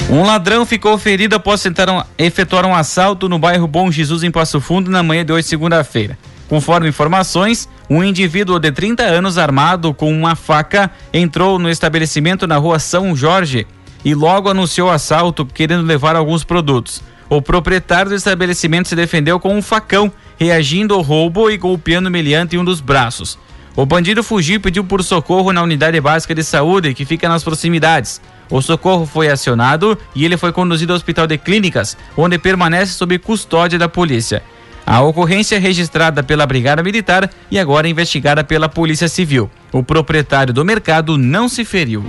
Um 0.08 0.24
ladrão 0.24 0.66
ficou 0.66 0.98
ferido 0.98 1.34
após 1.34 1.62
tentar 1.62 1.88
um, 1.88 2.02
efetuar 2.18 2.66
um 2.66 2.74
assalto 2.74 3.30
no 3.30 3.38
bairro 3.38 3.66
Bom 3.66 3.90
Jesus 3.90 4.22
em 4.22 4.30
Passo 4.30 4.60
Fundo 4.60 4.90
na 4.90 5.02
manhã 5.02 5.24
de 5.24 5.32
hoje, 5.32 5.48
segunda-feira. 5.48 6.18
Conforme 6.50 6.86
informações, 6.86 7.66
um 7.88 8.04
indivíduo 8.04 8.58
de 8.58 8.70
30 8.70 9.02
anos 9.04 9.38
armado 9.38 9.94
com 9.94 10.12
uma 10.12 10.36
faca 10.36 10.90
entrou 11.14 11.58
no 11.58 11.70
estabelecimento 11.70 12.46
na 12.46 12.58
rua 12.58 12.78
São 12.78 13.16
Jorge 13.16 13.66
e 14.04 14.14
logo 14.14 14.48
anunciou 14.48 14.90
assalto 14.90 15.46
querendo 15.46 15.86
levar 15.86 16.16
alguns 16.16 16.44
produtos. 16.44 17.02
O 17.28 17.40
proprietário 17.40 18.10
do 18.10 18.14
estabelecimento 18.14 18.88
se 18.88 18.96
defendeu 18.96 19.40
com 19.40 19.56
um 19.56 19.62
facão, 19.62 20.12
reagindo 20.38 20.94
ao 20.94 21.00
roubo 21.00 21.50
e 21.50 21.56
golpeando 21.56 22.08
o 22.08 22.12
meliante 22.12 22.56
em 22.56 22.58
um 22.58 22.64
dos 22.64 22.80
braços. 22.80 23.38
O 23.74 23.86
bandido 23.86 24.22
fugiu 24.22 24.56
e 24.56 24.58
pediu 24.58 24.84
por 24.84 25.02
socorro 25.02 25.52
na 25.52 25.62
unidade 25.62 25.98
básica 25.98 26.34
de 26.34 26.44
saúde 26.44 26.92
que 26.92 27.06
fica 27.06 27.28
nas 27.28 27.42
proximidades. 27.42 28.20
O 28.50 28.60
socorro 28.60 29.06
foi 29.06 29.28
acionado 29.28 29.96
e 30.14 30.26
ele 30.26 30.36
foi 30.36 30.52
conduzido 30.52 30.92
ao 30.92 30.96
hospital 30.96 31.26
de 31.26 31.38
clínicas, 31.38 31.96
onde 32.14 32.38
permanece 32.38 32.92
sob 32.92 33.18
custódia 33.18 33.78
da 33.78 33.88
polícia. 33.88 34.42
A 34.84 35.00
ocorrência 35.00 35.56
é 35.56 35.58
registrada 35.58 36.22
pela 36.22 36.44
Brigada 36.44 36.82
Militar 36.82 37.30
e 37.50 37.58
agora 37.58 37.88
investigada 37.88 38.44
pela 38.44 38.68
Polícia 38.68 39.08
Civil. 39.08 39.50
O 39.72 39.82
proprietário 39.82 40.52
do 40.52 40.64
mercado 40.64 41.16
não 41.16 41.48
se 41.48 41.64
feriu. 41.64 42.04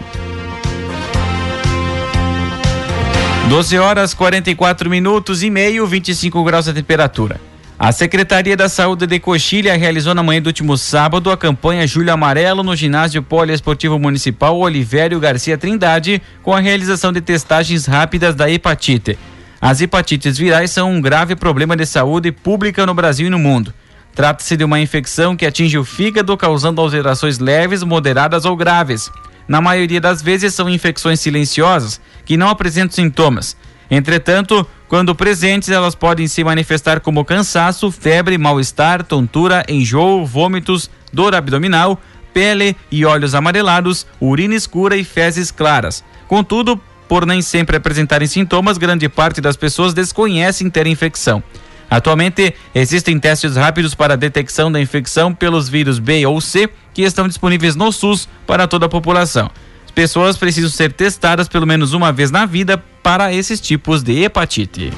12 3.50 3.78
horas 3.78 4.14
44 4.14 4.90
minutos 4.90 5.44
e 5.44 5.50
meio, 5.50 5.86
25 5.86 6.44
graus 6.44 6.68
a 6.68 6.74
temperatura. 6.74 7.40
A 7.78 7.92
Secretaria 7.92 8.56
da 8.56 8.70
Saúde 8.70 9.06
de 9.06 9.20
Coxilha 9.20 9.76
realizou 9.76 10.16
na 10.16 10.24
manhã 10.24 10.42
do 10.42 10.48
último 10.48 10.78
sábado 10.78 11.30
a 11.30 11.36
campanha 11.36 11.86
Julho 11.86 12.14
Amarelo 12.14 12.64
no 12.64 12.76
ginásio 12.76 13.22
poliesportivo 13.22 14.00
municipal 14.00 14.58
Olivério 14.58 15.20
Garcia 15.20 15.58
Trindade, 15.58 16.22
com 16.42 16.54
a 16.54 16.62
realização 16.62 17.12
de 17.12 17.20
testagens 17.20 17.86
rápidas 17.86 18.34
da 18.34 18.50
hepatite. 18.50 19.20
As 19.60 19.82
hepatites 19.82 20.38
virais 20.38 20.72
são 20.72 20.92
um 20.92 21.02
grave 21.02 21.36
problema 21.36 21.76
de 21.76 21.86
saúde 21.86 22.32
pública 22.32 22.86
no 22.86 22.94
Brasil 22.94 23.28
e 23.28 23.30
no 23.30 23.38
mundo. 23.38 23.74
Trata-se 24.16 24.56
de 24.56 24.64
uma 24.64 24.80
infecção 24.80 25.36
que 25.36 25.46
atinge 25.46 25.78
o 25.78 25.84
fígado, 25.84 26.36
causando 26.38 26.80
alterações 26.80 27.40
leves, 27.40 27.84
moderadas 27.84 28.46
ou 28.46 28.56
graves. 28.56 29.12
Na 29.48 29.60
maioria 29.60 30.00
das 30.00 30.22
vezes 30.22 30.54
são 30.54 30.70
infecções 30.70 31.20
silenciosas, 31.20 32.00
que 32.26 32.38
não 32.38 32.50
apresentam 32.50 32.96
sintomas. 32.96 33.56
Entretanto, 33.90 34.66
quando 34.88 35.16
presentes, 35.16 35.70
elas 35.70 35.96
podem 35.96 36.28
se 36.28 36.44
manifestar 36.44 37.00
como 37.00 37.26
cansaço, 37.26 37.92
febre, 37.92 38.38
mal-estar, 38.38 39.04
tontura, 39.04 39.66
enjoo, 39.68 40.26
vômitos, 40.26 40.90
dor 41.12 41.36
abdominal, 41.36 42.02
pele 42.34 42.76
e 42.92 43.06
olhos 43.06 43.36
amarelados, 43.36 44.08
urina 44.20 44.56
escura 44.56 44.96
e 44.96 45.04
fezes 45.04 45.52
claras. 45.52 46.04
Contudo, 46.28 46.80
por 47.08 47.26
nem 47.26 47.42
sempre 47.42 47.78
apresentarem 47.78 48.28
sintomas, 48.28 48.78
grande 48.78 49.08
parte 49.08 49.40
das 49.40 49.56
pessoas 49.56 49.94
desconhecem 49.94 50.70
ter 50.70 50.88
infecção. 50.88 51.44
Atualmente, 51.90 52.56
existem 52.74 53.20
testes 53.20 53.56
rápidos 53.56 53.94
para 53.94 54.14
a 54.14 54.18
detecção 54.18 54.72
da 54.72 54.82
infecção 54.82 55.32
pelos 55.32 55.70
vírus 55.70 56.00
B 56.00 56.26
ou 56.26 56.42
C 56.42 56.68
que 56.92 57.04
estão 57.04 57.28
disponíveis 57.28 57.76
no 57.76 57.92
SUS 57.92 58.28
para 58.48 58.68
toda 58.68 58.88
a 58.88 58.90
população. 58.90 59.52
As 59.94 59.96
pessoas 59.96 60.36
precisam 60.36 60.72
ser 60.72 60.92
testadas 60.92 61.48
pelo 61.48 61.68
menos 61.68 61.94
uma 61.94 62.12
vez 62.12 62.32
na 62.32 62.48
vida 62.48 62.84
para 63.04 63.32
esses 63.32 63.62
tipos 63.62 64.02
de 64.02 64.24
hepatite. 64.24 64.92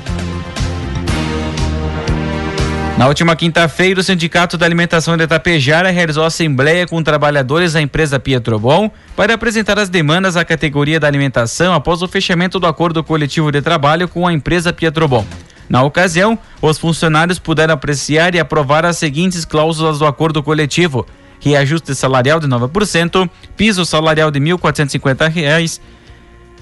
Na 2.98 3.10
última 3.10 3.36
quinta-feira, 3.36 4.00
o 4.00 4.04
Sindicato 4.04 4.58
da 4.58 4.66
Alimentação 4.66 5.18
de 5.18 5.26
Itapejara 5.26 5.92
realizou 5.92 6.24
assembleia 6.24 6.88
com 6.88 7.04
trabalhadores 7.04 7.74
da 7.74 7.82
empresa 7.82 8.22
Pietrobon 8.22 8.90
para 9.18 9.34
apresentar 9.34 9.78
as 9.78 9.90
demandas 9.90 10.38
à 10.38 10.46
categoria 10.46 10.98
da 10.98 11.08
alimentação 11.08 11.74
após 11.74 12.02
o 12.02 12.08
fechamento 12.08 12.58
do 12.58 12.66
acordo 12.66 13.04
coletivo 13.04 13.52
de 13.52 13.62
trabalho 13.62 14.08
com 14.08 14.26
a 14.26 14.32
empresa 14.32 14.72
Pietrobon. 14.72 15.26
Na 15.68 15.84
ocasião, 15.84 16.40
os 16.62 16.78
funcionários 16.78 17.38
puderam 17.38 17.74
apreciar 17.74 18.34
e 18.34 18.40
aprovar 18.40 18.86
as 18.86 18.98
seguintes 18.98 19.44
cláusulas 19.44 20.00
do 20.00 20.06
acordo 20.06 20.42
coletivo: 20.42 21.06
reajuste 21.46 21.94
salarial 21.94 22.40
de 22.40 22.48
9%, 22.48 23.30
piso 23.56 23.86
salarial 23.86 24.32
de 24.32 24.40
R$ 24.40 24.46
1.450, 24.46 25.80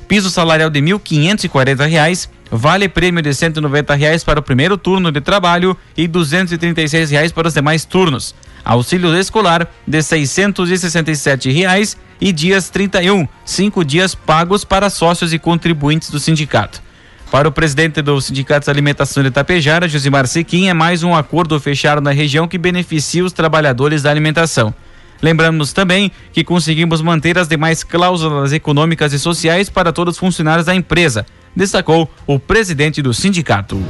piso 0.07 0.29
salarial 0.29 0.69
de 0.69 0.81
R$ 0.81 0.87
1.540, 0.99 2.29
vale 2.51 2.89
prêmio 2.89 3.21
de 3.21 3.33
190 3.33 3.95
reais 3.95 4.23
para 4.23 4.41
o 4.41 4.43
primeiro 4.43 4.77
turno 4.77 5.09
de 5.11 5.21
trabalho 5.21 5.77
e 5.95 6.05
236 6.05 7.11
reais 7.11 7.31
para 7.31 7.47
os 7.47 7.53
demais 7.53 7.85
turnos. 7.85 8.35
Auxílio 8.65 9.17
escolar 9.17 9.69
de 9.87 10.01
667 10.01 11.49
reais 11.51 11.97
e 12.19 12.31
dias 12.31 12.69
31, 12.69 13.27
cinco 13.45 13.83
dias 13.83 14.13
pagos 14.15 14.63
para 14.63 14.89
sócios 14.89 15.33
e 15.33 15.39
contribuintes 15.39 16.09
do 16.09 16.19
sindicato. 16.19 16.81
Para 17.33 17.47
o 17.47 17.51
presidente 17.51 17.99
do 17.99 18.21
Sindicato 18.21 18.65
de 18.65 18.69
Alimentação 18.69 19.23
de 19.23 19.29
Itapejara, 19.29 19.87
Josimar 19.87 20.27
Sequim, 20.27 20.67
é 20.67 20.73
mais 20.73 21.01
um 21.01 21.15
acordo 21.15 21.59
fechado 21.59 21.99
na 21.99 22.11
região 22.11 22.47
que 22.47 22.59
beneficia 22.59 23.25
os 23.25 23.33
trabalhadores 23.33 24.03
da 24.03 24.11
alimentação. 24.11 24.71
Lembramos 25.19 25.73
também 25.73 26.11
que 26.31 26.43
conseguimos 26.43 27.01
manter 27.01 27.39
as 27.39 27.47
demais 27.47 27.83
cláusulas 27.83 28.53
econômicas 28.53 29.13
e 29.13 29.19
sociais 29.19 29.67
para 29.67 29.91
todos 29.91 30.13
os 30.13 30.19
funcionários 30.19 30.67
da 30.67 30.75
empresa, 30.75 31.25
destacou 31.55 32.07
o 32.27 32.37
presidente 32.37 33.01
do 33.01 33.15
sindicato. 33.15 33.83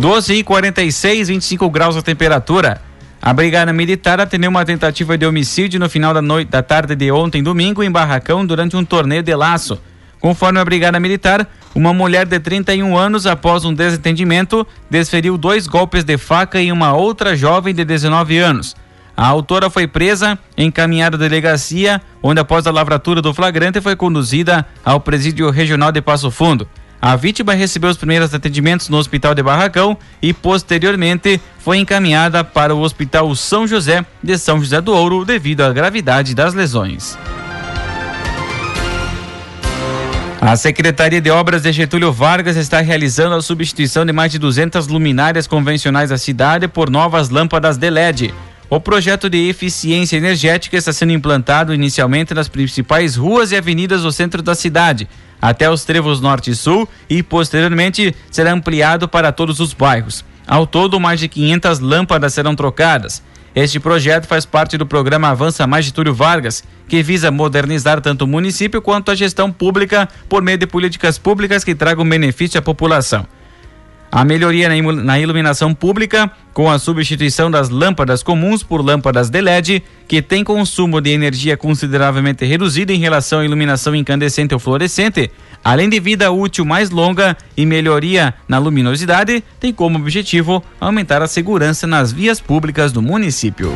12 0.00 0.34
e 0.34 0.42
46, 0.42 1.28
25 1.28 1.70
graus 1.70 1.96
a 1.96 2.02
temperatura. 2.02 2.82
A 3.22 3.32
Brigada 3.32 3.72
Militar 3.72 4.20
atendeu 4.20 4.50
uma 4.50 4.64
tentativa 4.64 5.16
de 5.16 5.24
homicídio 5.24 5.78
no 5.78 5.88
final 5.88 6.12
da 6.12 6.20
noite 6.20 6.48
da 6.48 6.64
tarde 6.64 6.96
de 6.96 7.12
ontem, 7.12 7.44
domingo, 7.44 7.80
em 7.80 7.92
Barracão, 7.92 8.44
durante 8.44 8.76
um 8.76 8.84
torneio 8.84 9.22
de 9.22 9.36
laço. 9.36 9.80
Conforme 10.20 10.60
a 10.60 10.64
Brigada 10.64 11.00
Militar, 11.00 11.48
uma 11.74 11.94
mulher 11.94 12.26
de 12.26 12.38
31 12.38 12.96
anos, 12.96 13.26
após 13.26 13.64
um 13.64 13.72
desentendimento, 13.72 14.66
desferiu 14.88 15.38
dois 15.38 15.66
golpes 15.66 16.04
de 16.04 16.18
faca 16.18 16.60
em 16.60 16.70
uma 16.70 16.92
outra 16.92 17.34
jovem 17.34 17.74
de 17.74 17.84
19 17.84 18.38
anos. 18.38 18.76
A 19.16 19.26
autora 19.26 19.68
foi 19.68 19.86
presa, 19.86 20.38
encaminhada 20.56 21.16
à 21.16 21.18
delegacia, 21.18 22.00
onde 22.22 22.40
após 22.40 22.66
a 22.66 22.70
lavratura 22.70 23.20
do 23.20 23.34
flagrante 23.34 23.80
foi 23.80 23.94
conduzida 23.94 24.66
ao 24.84 25.00
presídio 25.00 25.50
regional 25.50 25.92
de 25.92 26.00
Passo 26.00 26.30
Fundo. 26.30 26.66
A 27.02 27.16
vítima 27.16 27.54
recebeu 27.54 27.88
os 27.88 27.96
primeiros 27.96 28.34
atendimentos 28.34 28.88
no 28.90 28.98
Hospital 28.98 29.34
de 29.34 29.42
Barracão 29.42 29.96
e 30.20 30.34
posteriormente 30.34 31.40
foi 31.58 31.78
encaminhada 31.78 32.44
para 32.44 32.74
o 32.74 32.80
Hospital 32.80 33.34
São 33.34 33.66
José 33.66 34.04
de 34.22 34.36
São 34.36 34.58
José 34.58 34.80
do 34.82 34.92
Ouro 34.92 35.24
devido 35.24 35.62
à 35.62 35.72
gravidade 35.72 36.34
das 36.34 36.52
lesões. 36.52 37.16
A 40.42 40.56
Secretaria 40.56 41.20
de 41.20 41.30
Obras 41.30 41.64
de 41.64 41.70
Getúlio 41.70 42.10
Vargas 42.10 42.56
está 42.56 42.80
realizando 42.80 43.34
a 43.34 43.42
substituição 43.42 44.06
de 44.06 44.12
mais 44.12 44.32
de 44.32 44.38
200 44.38 44.88
luminárias 44.88 45.46
convencionais 45.46 46.08
da 46.08 46.16
cidade 46.16 46.66
por 46.66 46.88
novas 46.88 47.28
lâmpadas 47.28 47.76
de 47.76 47.90
LED. 47.90 48.34
O 48.70 48.80
projeto 48.80 49.28
de 49.28 49.50
eficiência 49.50 50.16
energética 50.16 50.78
está 50.78 50.94
sendo 50.94 51.12
implantado 51.12 51.74
inicialmente 51.74 52.32
nas 52.32 52.48
principais 52.48 53.16
ruas 53.16 53.52
e 53.52 53.56
avenidas 53.56 54.00
do 54.00 54.10
centro 54.10 54.40
da 54.40 54.54
cidade, 54.54 55.06
até 55.42 55.68
os 55.70 55.84
trevos 55.84 56.22
norte 56.22 56.52
e 56.52 56.54
sul, 56.54 56.88
e 57.08 57.22
posteriormente 57.22 58.16
será 58.30 58.50
ampliado 58.50 59.06
para 59.06 59.32
todos 59.32 59.60
os 59.60 59.74
bairros. 59.74 60.24
Ao 60.46 60.66
todo, 60.66 60.98
mais 60.98 61.20
de 61.20 61.28
500 61.28 61.80
lâmpadas 61.80 62.32
serão 62.32 62.56
trocadas. 62.56 63.22
Este 63.54 63.80
projeto 63.80 64.26
faz 64.26 64.46
parte 64.46 64.78
do 64.78 64.86
programa 64.86 65.28
Avança 65.28 65.66
Mais 65.66 65.84
de 65.84 65.92
Túlio 65.92 66.14
Vargas, 66.14 66.62
que 66.86 67.02
visa 67.02 67.32
modernizar 67.32 68.00
tanto 68.00 68.22
o 68.22 68.28
município 68.28 68.80
quanto 68.80 69.10
a 69.10 69.14
gestão 69.14 69.50
pública 69.50 70.08
por 70.28 70.40
meio 70.40 70.56
de 70.56 70.68
políticas 70.68 71.18
públicas 71.18 71.64
que 71.64 71.74
tragam 71.74 72.08
benefício 72.08 72.58
à 72.58 72.62
população. 72.62 73.26
A 74.12 74.24
melhoria 74.24 74.68
na 74.68 75.20
iluminação 75.20 75.72
pública, 75.72 76.28
com 76.52 76.68
a 76.68 76.80
substituição 76.80 77.48
das 77.48 77.68
lâmpadas 77.68 78.24
comuns 78.24 78.60
por 78.60 78.84
lâmpadas 78.84 79.30
de 79.30 79.40
LED, 79.40 79.84
que 80.08 80.20
tem 80.20 80.42
consumo 80.42 81.00
de 81.00 81.10
energia 81.10 81.56
consideravelmente 81.56 82.44
reduzido 82.44 82.92
em 82.92 82.98
relação 82.98 83.38
à 83.38 83.44
iluminação 83.44 83.94
incandescente 83.94 84.52
ou 84.52 84.58
fluorescente, 84.58 85.30
além 85.62 85.88
de 85.88 86.00
vida 86.00 86.28
útil 86.32 86.64
mais 86.64 86.90
longa 86.90 87.36
e 87.56 87.64
melhoria 87.64 88.34
na 88.48 88.58
luminosidade, 88.58 89.44
tem 89.60 89.72
como 89.72 89.98
objetivo 89.98 90.62
aumentar 90.80 91.22
a 91.22 91.28
segurança 91.28 91.86
nas 91.86 92.10
vias 92.10 92.40
públicas 92.40 92.90
do 92.90 93.00
município. 93.00 93.72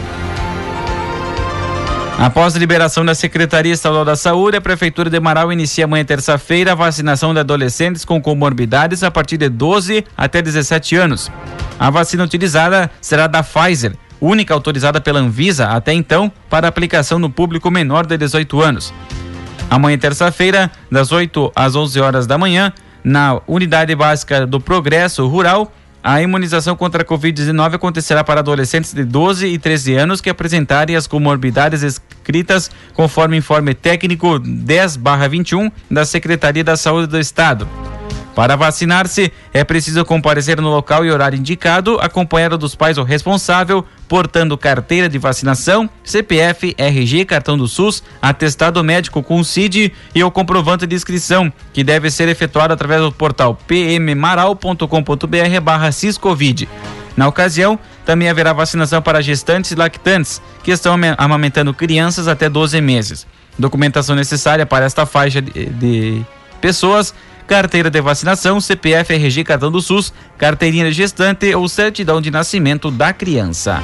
Após 2.19 2.55
a 2.55 2.59
liberação 2.59 3.05
da 3.05 3.15
Secretaria 3.15 3.73
Estadual 3.73 4.05
da 4.05 4.15
Saúde, 4.15 4.57
a 4.57 4.61
Prefeitura 4.61 5.11
de 5.11 5.19
Marau 5.19 5.53
inicia 5.53 5.85
amanhã 5.85 6.05
terça-feira 6.05 6.73
a 6.73 6.75
vacinação 6.75 7.35
de 7.35 7.41
adolescentes 7.41 8.05
com 8.05 8.23
comorbidades 8.23 9.03
a 9.03 9.11
partir 9.11 9.37
de 9.37 9.49
12 9.49 10.05
até 10.17 10.41
17 10.41 10.95
anos. 10.95 11.31
A 11.79 11.91
vacina 11.91 12.23
utilizada 12.23 12.89
será 13.01 13.27
da 13.27 13.43
Pfizer, 13.43 13.97
única 14.21 14.55
autorizada 14.55 15.01
pela 15.01 15.19
Anvisa 15.19 15.67
até 15.67 15.93
então 15.93 16.31
para 16.49 16.69
aplicação 16.69 17.19
no 17.19 17.29
público 17.29 17.69
menor 17.69 18.07
de 18.07 18.17
18 18.17 18.63
anos. 18.63 18.95
Amanhã, 19.69 19.99
terça-feira, 19.99 20.71
das 20.91 21.11
8 21.11 21.51
às 21.55 21.75
11 21.75 22.01
horas 22.01 22.27
da 22.29 22.39
manhã, 22.39 22.73
na 23.03 23.41
Unidade 23.47 23.95
Básica 23.95 24.47
do 24.47 24.61
Progresso 24.61 25.27
Rural, 25.27 25.73
a 26.05 26.21
imunização 26.21 26.77
contra 26.77 27.03
a 27.03 27.05
Covid-19 27.05 27.77
acontecerá 27.77 28.23
para 28.23 28.41
adolescentes 28.41 28.93
de 28.93 29.05
12 29.05 29.47
e 29.47 29.59
13 29.59 29.95
anos 29.95 30.21
que 30.21 30.29
apresentarem 30.29 30.95
as 30.95 31.07
comorbidades 31.07 31.83
escritas 31.83 32.71
conforme 32.93 33.39
informe 33.39 33.73
técnico 33.73 34.39
10/21 34.39 35.73
da 35.91 36.05
Secretaria 36.05 36.63
da 36.63 36.77
Saúde 36.77 37.07
do 37.07 37.19
Estado. 37.19 37.67
Para 38.35 38.57
vacinar-se, 38.57 39.33
é 39.53 39.63
preciso 39.63 40.05
comparecer 40.05 40.61
no 40.61 40.69
local 40.69 41.05
e 41.05 41.11
horário 41.11 41.39
indicado, 41.39 41.99
acompanhado 42.01 42.59
dos 42.59 42.75
pais 42.75 42.99
ou 42.99 43.05
responsável, 43.05 43.85
portando 44.09 44.59
carteira 44.59 45.09
de 45.09 45.19
vacinação, 45.19 45.89
CPF, 46.03 46.75
RG, 46.77 47.25
cartão 47.27 47.57
do 47.57 47.69
SUS, 47.69 48.03
atestado 48.21 48.83
médico 48.83 49.23
com 49.23 49.45
CID 49.45 49.93
e 50.13 50.25
o 50.25 50.31
comprovante 50.33 50.85
de 50.85 50.97
inscrição, 50.97 51.53
que 51.73 51.85
deve 51.85 52.11
ser 52.11 52.29
efetuado 52.29 52.75
através 52.75 53.01
do 53.01 53.13
portal 53.13 53.57
pmmaral.com.br 53.69 55.61
barra 55.63 55.93
Ciscovid. 55.93 56.69
Na 57.17 57.29
ocasião, 57.29 57.79
também 58.05 58.29
haverá 58.29 58.53
vacinação 58.53 59.01
para 59.01 59.23
gestantes 59.23 59.71
e 59.71 59.77
lactantes, 59.77 60.43
que 60.65 60.73
estão 60.73 60.97
amamentando 61.17 61.73
crianças 61.73 62.27
até 62.27 62.49
12 62.49 62.81
meses. 62.81 63.27
Documentação 63.57 64.17
necessária 64.17 64.67
para 64.67 64.85
esta 64.85 65.07
faixa 65.07 65.41
de, 65.41 65.67
de 65.67 66.27
pessoas 66.61 67.15
carteira 67.47 67.91
de 67.91 68.01
vacinação, 68.01 68.61
CPF, 68.61 69.15
RG, 69.15 69.45
cartão 69.45 69.71
do 69.71 69.81
SUS, 69.81 70.13
carteirinha 70.39 70.91
gestante 70.91 71.55
ou 71.55 71.69
certidão 71.69 72.21
de 72.21 72.31
nascimento 72.31 72.91
da 72.91 73.13
criança. 73.13 73.83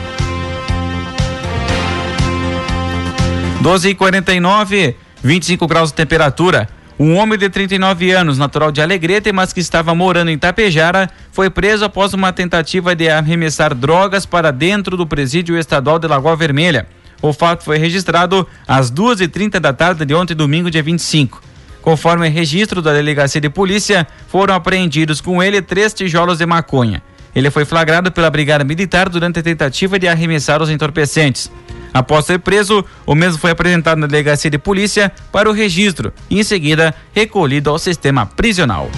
12 3.61 3.91
e 3.91 3.95
49, 3.95 4.97
25 5.23 5.67
graus 5.67 5.91
de 5.91 5.97
temperatura. 5.97 6.69
Um 6.99 7.17
homem 7.17 7.39
de 7.39 7.49
39 7.49 8.11
anos, 8.11 8.37
natural 8.37 8.71
de 8.71 8.83
Alegrete, 8.83 9.33
mas 9.33 9.53
que 9.53 9.61
estava 9.61 9.95
morando 9.95 10.31
em 10.31 10.39
Tapejara, 10.39 11.09
foi 11.33 11.49
preso 11.49 11.85
após 11.85 12.13
uma 12.13 12.33
tentativa 12.33 12.95
de 12.95 13.09
arremessar 13.09 13.75
drogas 13.75 14.27
para 14.27 14.51
dentro 14.51 14.97
do 14.97 15.07
presídio 15.07 15.59
estadual 15.59 15.99
de 15.99 16.07
Lagoa 16.07 16.37
Vermelha. 16.37 16.87
O 17.23 17.33
fato 17.33 17.65
foi 17.65 17.79
registrado 17.79 18.47
às 18.67 18.91
2h30 18.91 19.59
da 19.59 19.73
tarde 19.73 20.05
de 20.05 20.15
ontem, 20.15 20.35
domingo, 20.35 20.71
dia 20.71 20.83
25. 20.83 21.50
Conforme 21.83 22.29
registro 22.29 22.83
da 22.83 22.93
delegacia 22.93 23.41
de 23.41 23.49
polícia, 23.49 24.07
foram 24.29 24.55
apreendidos 24.55 25.21
com 25.21 25.43
ele 25.43 25.63
três 25.63 25.95
tijolos 25.95 26.39
de 26.39 26.47
maconha. 26.47 27.03
Ele 27.35 27.51
foi 27.51 27.65
flagrado 27.65 28.11
pela 28.11 28.31
Brigada 28.31 28.65
Militar 28.65 29.09
durante 29.09 29.39
a 29.39 29.43
tentativa 29.43 29.99
de 29.99 30.09
arremessar 30.09 30.61
os 30.61 30.69
entorpecentes. 30.69 31.51
Após 31.93 32.27
ser 32.27 32.39
preso, 32.39 32.85
o 33.07 33.15
mesmo 33.15 33.39
foi 33.39 33.51
apresentado 33.51 33.99
na 33.99 34.07
delegacia 34.07 34.51
de 34.51 34.59
polícia 34.59 35.11
para 35.33 35.49
o 35.49 35.53
registro 35.53 36.13
e, 36.29 36.39
em 36.39 36.43
seguida, 36.43 36.95
recolhido 37.13 37.71
ao 37.71 37.79
sistema 37.79 38.27
prisional. 38.27 38.91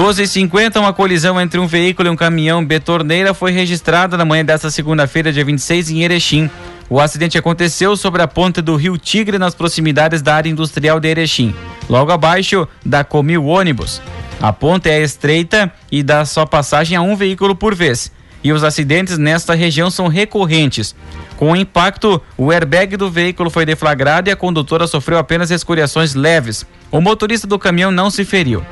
12h50, 0.00 0.78
uma 0.80 0.94
colisão 0.94 1.38
entre 1.38 1.60
um 1.60 1.66
veículo 1.66 2.08
e 2.08 2.10
um 2.10 2.16
caminhão 2.16 2.64
betorneira 2.64 3.34
foi 3.34 3.52
registrada 3.52 4.16
na 4.16 4.24
manhã 4.24 4.42
desta 4.42 4.70
segunda-feira, 4.70 5.30
dia 5.30 5.44
26, 5.44 5.90
em 5.90 6.02
Erechim. 6.02 6.48
O 6.88 6.98
acidente 6.98 7.36
aconteceu 7.36 7.94
sobre 7.98 8.22
a 8.22 8.26
ponte 8.26 8.62
do 8.62 8.76
Rio 8.76 8.96
Tigre, 8.96 9.36
nas 9.38 9.54
proximidades 9.54 10.22
da 10.22 10.34
área 10.34 10.48
industrial 10.48 10.98
de 10.98 11.08
Erechim, 11.08 11.54
logo 11.86 12.10
abaixo 12.10 12.66
da 12.82 13.04
Comil 13.04 13.44
Ônibus. 13.44 14.00
A 14.40 14.54
ponte 14.54 14.88
é 14.88 15.02
estreita 15.02 15.70
e 15.92 16.02
dá 16.02 16.24
só 16.24 16.46
passagem 16.46 16.96
a 16.96 17.02
um 17.02 17.14
veículo 17.14 17.54
por 17.54 17.74
vez. 17.74 18.10
E 18.42 18.54
os 18.54 18.64
acidentes 18.64 19.18
nesta 19.18 19.52
região 19.52 19.90
são 19.90 20.08
recorrentes. 20.08 20.96
Com 21.36 21.52
o 21.52 21.56
impacto, 21.56 22.22
o 22.38 22.50
airbag 22.50 22.96
do 22.96 23.10
veículo 23.10 23.50
foi 23.50 23.66
deflagrado 23.66 24.30
e 24.30 24.32
a 24.32 24.36
condutora 24.36 24.86
sofreu 24.86 25.18
apenas 25.18 25.50
escoriações 25.50 26.14
leves. 26.14 26.64
O 26.90 27.02
motorista 27.02 27.46
do 27.46 27.58
caminhão 27.58 27.90
não 27.90 28.08
se 28.08 28.24
feriu. 28.24 28.64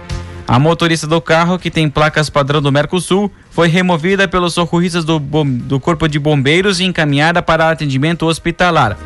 A 0.48 0.58
motorista 0.58 1.06
do 1.06 1.20
carro, 1.20 1.58
que 1.58 1.70
tem 1.70 1.90
placas 1.90 2.30
padrão 2.30 2.62
do 2.62 2.72
Mercosul, 2.72 3.30
foi 3.50 3.68
removida 3.68 4.26
pelos 4.26 4.54
socorristas 4.54 5.04
do, 5.04 5.18
do 5.18 5.78
Corpo 5.78 6.08
de 6.08 6.18
Bombeiros 6.18 6.80
e 6.80 6.84
encaminhada 6.84 7.42
para 7.42 7.70
atendimento 7.70 8.24
hospitalar. 8.24 8.96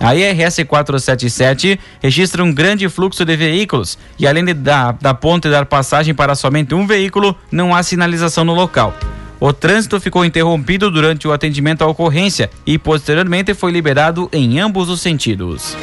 A 0.00 0.16
IRS 0.16 0.64
477 0.64 1.78
registra 2.02 2.42
um 2.42 2.52
grande 2.52 2.88
fluxo 2.88 3.24
de 3.24 3.36
veículos 3.36 3.96
e, 4.18 4.26
além 4.26 4.44
de 4.44 4.52
da, 4.52 4.90
da 4.90 5.14
ponte 5.14 5.48
dar 5.48 5.64
passagem 5.64 6.12
para 6.12 6.34
somente 6.34 6.74
um 6.74 6.84
veículo, 6.88 7.36
não 7.52 7.72
há 7.72 7.84
sinalização 7.84 8.44
no 8.44 8.52
local. 8.52 8.92
O 9.38 9.52
trânsito 9.52 10.00
ficou 10.00 10.24
interrompido 10.24 10.90
durante 10.90 11.28
o 11.28 11.32
atendimento 11.32 11.82
à 11.82 11.86
ocorrência 11.86 12.50
e, 12.66 12.76
posteriormente, 12.76 13.54
foi 13.54 13.70
liberado 13.70 14.28
em 14.32 14.58
ambos 14.58 14.88
os 14.88 15.00
sentidos. 15.00 15.76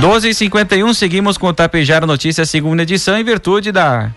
12h51, 0.00 0.94
seguimos 0.94 1.36
com 1.36 1.48
o 1.48 1.52
Tapejara 1.52 2.06
Notícias, 2.06 2.48
segunda 2.48 2.84
edição, 2.84 3.18
em 3.18 3.22
virtude 3.22 3.70
da 3.70 4.10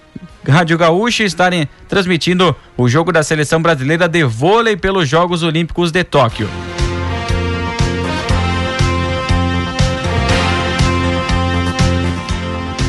Rádio 0.48 0.78
Gaúcha 0.78 1.26
estarem 1.26 1.68
transmitindo 1.90 2.56
o 2.78 2.88
jogo 2.88 3.12
da 3.12 3.22
seleção 3.22 3.62
brasileira 3.62 4.08
de 4.08 4.24
vôlei 4.24 4.78
pelos 4.78 5.10
Jogos 5.10 5.44
Olímpicos 5.44 5.92
de 5.92 6.02
Tóquio. 6.06 6.50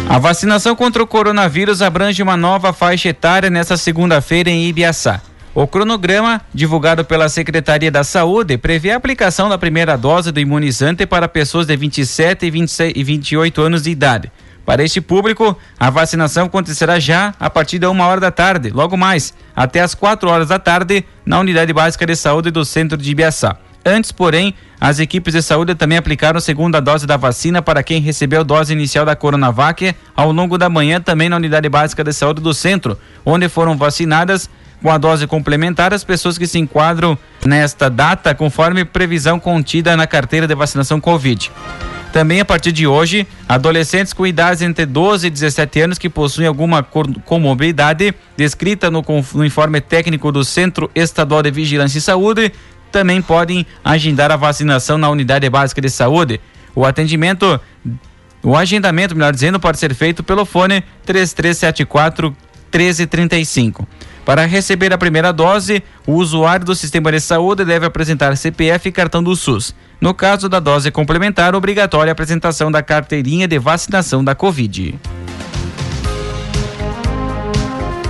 A 0.09 0.19
vacinação 0.21 0.77
contra 0.77 1.03
o 1.03 1.07
coronavírus 1.07 1.83
abrange 1.83 2.23
uma 2.23 2.37
nova 2.37 2.73
faixa 2.73 3.09
etária 3.09 3.51
nesta 3.51 3.77
segunda-feira 3.77 4.51
em 4.51 4.69
Ibiaçá. 4.69 5.21
O 5.55 5.69
cronograma, 5.69 6.41
divulgado 6.53 7.05
pela 7.05 7.29
Secretaria 7.29 7.89
da 7.89 8.03
Saúde, 8.03 8.59
prevê 8.59 8.91
a 8.91 8.97
aplicação 8.97 9.49
da 9.49 9.57
primeira 9.57 9.97
dose 9.97 10.33
do 10.33 10.41
imunizante 10.41 11.07
para 11.07 11.29
pessoas 11.29 11.65
de 11.65 11.77
27 11.77 12.45
e, 12.45 12.51
26, 12.51 12.93
e 12.97 13.05
28 13.05 13.63
anos 13.63 13.83
de 13.85 13.91
idade. 13.91 14.33
Para 14.67 14.83
este 14.83 15.01
público, 15.01 15.57
a 15.79 15.91
vacinação 15.91 16.47
acontecerá 16.47 16.99
já 16.99 17.33
a 17.39 17.49
partir 17.49 17.79
da 17.79 17.89
uma 17.89 18.05
hora 18.05 18.21
da 18.21 18.33
tarde, 18.33 18.71
logo 18.71 18.97
mais, 18.97 19.33
até 19.55 19.81
as 19.81 19.95
quatro 19.95 20.29
horas 20.29 20.49
da 20.49 20.59
tarde, 20.59 21.05
na 21.25 21.39
Unidade 21.39 21.73
Básica 21.73 22.05
de 22.05 22.17
Saúde 22.17 22.51
do 22.51 22.65
Centro 22.65 22.99
de 22.99 23.09
Ibiaçá. 23.13 23.57
Antes, 23.87 24.11
porém, 24.11 24.55
as 24.81 24.99
equipes 24.99 25.35
de 25.35 25.43
saúde 25.43 25.77
também 25.77 25.99
aplicaram 25.99 26.39
a 26.39 26.41
segunda 26.41 26.81
dose 26.81 27.07
da 27.07 27.17
vacina 27.17 27.63
para 27.63 27.83
quem 27.83 28.01
recebeu 28.01 28.43
dose 28.43 28.73
inicial 28.73 29.05
da 29.05 29.15
Coronavac 29.15 29.95
ao 30.17 30.33
longo 30.33 30.59
da 30.59 30.69
manhã 30.69 31.01
também 31.01 31.29
na 31.29 31.37
Unidade 31.37 31.69
Básica 31.69 32.03
de 32.03 32.13
Saúde 32.13 32.41
do 32.41 32.53
Centro, 32.53 32.99
onde 33.25 33.49
foram 33.49 33.77
vacinadas 33.77 34.49
com 34.85 34.91
a 34.91 34.99
dose 34.99 35.27
complementar 35.27 35.95
as 35.95 36.05
pessoas 36.05 36.37
que 36.37 36.47
se 36.47 36.59
enquadram 36.59 37.17
nesta 37.43 37.89
data 37.89 38.35
conforme 38.35 38.85
previsão 38.85 39.41
contida 39.41 39.97
na 39.97 40.07
carteira 40.07 40.47
de 40.47 40.55
vacinação 40.55 41.01
Covid. 41.01 41.51
Também 42.13 42.39
a 42.39 42.45
partir 42.45 42.71
de 42.71 42.87
hoje, 42.87 43.27
adolescentes 43.49 44.13
com 44.13 44.27
idades 44.27 44.61
entre 44.61 44.85
12 44.85 45.27
e 45.27 45.31
17 45.31 45.81
anos 45.81 45.99
que 45.99 46.11
possuem 46.11 46.47
alguma 46.47 46.83
comorbidade 46.83 48.15
descrita 48.37 48.91
no, 48.91 49.03
no 49.33 49.47
informe 49.47 49.81
técnico 49.81 50.31
do 50.31 50.45
Centro 50.45 50.91
Estadual 50.95 51.43
de 51.43 51.51
Vigilância 51.51 51.97
e 51.97 52.03
Saúde 52.03 52.53
também 52.93 53.23
podem 53.23 53.67
agendar 53.83 54.31
a 54.31 54.37
vacinação 54.37 54.99
na 54.99 55.09
unidade 55.09 55.49
básica 55.49 55.81
de 55.81 55.89
saúde. 55.89 56.43
O 56.75 56.85
atendimento, 56.85 57.59
o 58.43 58.55
agendamento, 58.55 59.17
melhor 59.17 59.33
dizendo, 59.33 59.59
pode 59.59 59.79
ser 59.79 59.95
feito 59.95 60.23
pelo 60.23 60.45
fone 60.45 60.85
3374 61.07 62.37
1335. 62.71 63.89
Para 64.25 64.47
receber 64.47 64.93
a 64.93 64.99
primeira 64.99 65.33
dose, 65.33 65.83
o 66.07 66.15
usuário 66.15 66.65
do 66.65 66.75
sistema 66.75 67.13
de 67.13 67.21
saúde 67.21 67.65
deve 67.65 67.85
apresentar 67.85 68.37
CPF 68.37 68.89
e 68.89 68.93
cartão 68.93 69.23
do 69.23 69.37
SUS. 69.37 69.75
No 70.01 70.15
caso 70.15 70.49
da 70.49 70.61
dose 70.61 70.91
complementar, 70.91 71.55
obrigatória 71.55 72.11
a 72.11 72.15
apresentação 72.15 72.73
da 72.73 72.83
carteirinha 72.83 73.47
de 73.47 73.59
vacinação 73.59 74.25
da 74.25 74.35
Covid. 74.35 74.99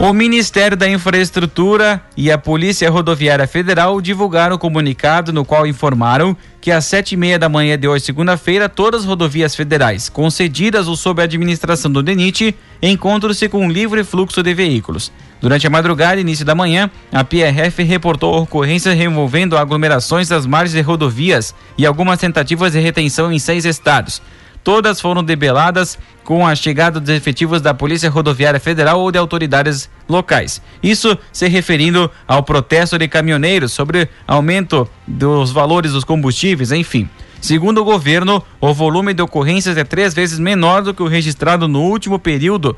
O 0.00 0.12
Ministério 0.12 0.76
da 0.76 0.88
Infraestrutura 0.88 2.02
e 2.16 2.30
a 2.30 2.36
Polícia 2.36 2.90
Rodoviária 2.90 3.46
Federal 3.46 4.00
divulgaram 4.00 4.56
o 4.56 4.58
comunicado 4.58 5.32
no 5.32 5.44
qual 5.44 5.66
informaram 5.66 6.36
que 6.60 6.72
às 6.72 6.84
sete 6.84 7.12
e 7.12 7.16
meia 7.16 7.38
da 7.38 7.48
manhã 7.48 7.78
de 7.78 7.86
hoje, 7.86 8.04
segunda-feira, 8.04 8.68
todas 8.68 9.02
as 9.02 9.06
rodovias 9.06 9.54
federais 9.54 10.08
concedidas 10.08 10.88
ou 10.88 10.96
sob 10.96 11.22
a 11.22 11.24
administração 11.24 11.90
do 11.92 12.02
DENIT 12.02 12.56
encontram-se 12.82 13.48
com 13.48 13.64
um 13.64 13.70
livre 13.70 14.02
fluxo 14.02 14.42
de 14.42 14.52
veículos. 14.52 15.12
Durante 15.40 15.66
a 15.66 15.70
madrugada 15.70 16.16
e 16.16 16.22
início 16.22 16.44
da 16.44 16.56
manhã, 16.56 16.90
a 17.12 17.22
PRF 17.22 17.84
reportou 17.84 18.42
ocorrências 18.42 18.96
removendo 18.96 19.56
aglomerações 19.56 20.28
das 20.28 20.44
margens 20.44 20.74
de 20.74 20.80
rodovias 20.80 21.54
e 21.78 21.86
algumas 21.86 22.18
tentativas 22.18 22.72
de 22.72 22.80
retenção 22.80 23.32
em 23.32 23.38
seis 23.38 23.64
estados. 23.64 24.20
Todas 24.64 25.00
foram 25.00 25.22
debeladas 25.22 25.98
com 26.24 26.46
a 26.46 26.54
chegada 26.54 26.98
dos 26.98 27.10
efetivos 27.10 27.60
da 27.60 27.74
Polícia 27.74 28.08
Rodoviária 28.08 28.58
Federal 28.58 28.98
ou 28.98 29.12
de 29.12 29.18
autoridades 29.18 29.90
locais. 30.08 30.60
Isso 30.82 31.16
se 31.30 31.46
referindo 31.46 32.10
ao 32.26 32.42
protesto 32.42 32.98
de 32.98 33.06
caminhoneiros 33.06 33.72
sobre 33.72 34.08
aumento 34.26 34.88
dos 35.06 35.52
valores 35.52 35.92
dos 35.92 36.02
combustíveis, 36.02 36.72
enfim. 36.72 37.08
Segundo 37.42 37.82
o 37.82 37.84
governo, 37.84 38.42
o 38.58 38.72
volume 38.72 39.12
de 39.12 39.20
ocorrências 39.22 39.76
é 39.76 39.84
três 39.84 40.14
vezes 40.14 40.38
menor 40.38 40.80
do 40.80 40.94
que 40.94 41.02
o 41.02 41.06
registrado 41.06 41.68
no 41.68 41.82
último 41.82 42.18
período, 42.18 42.74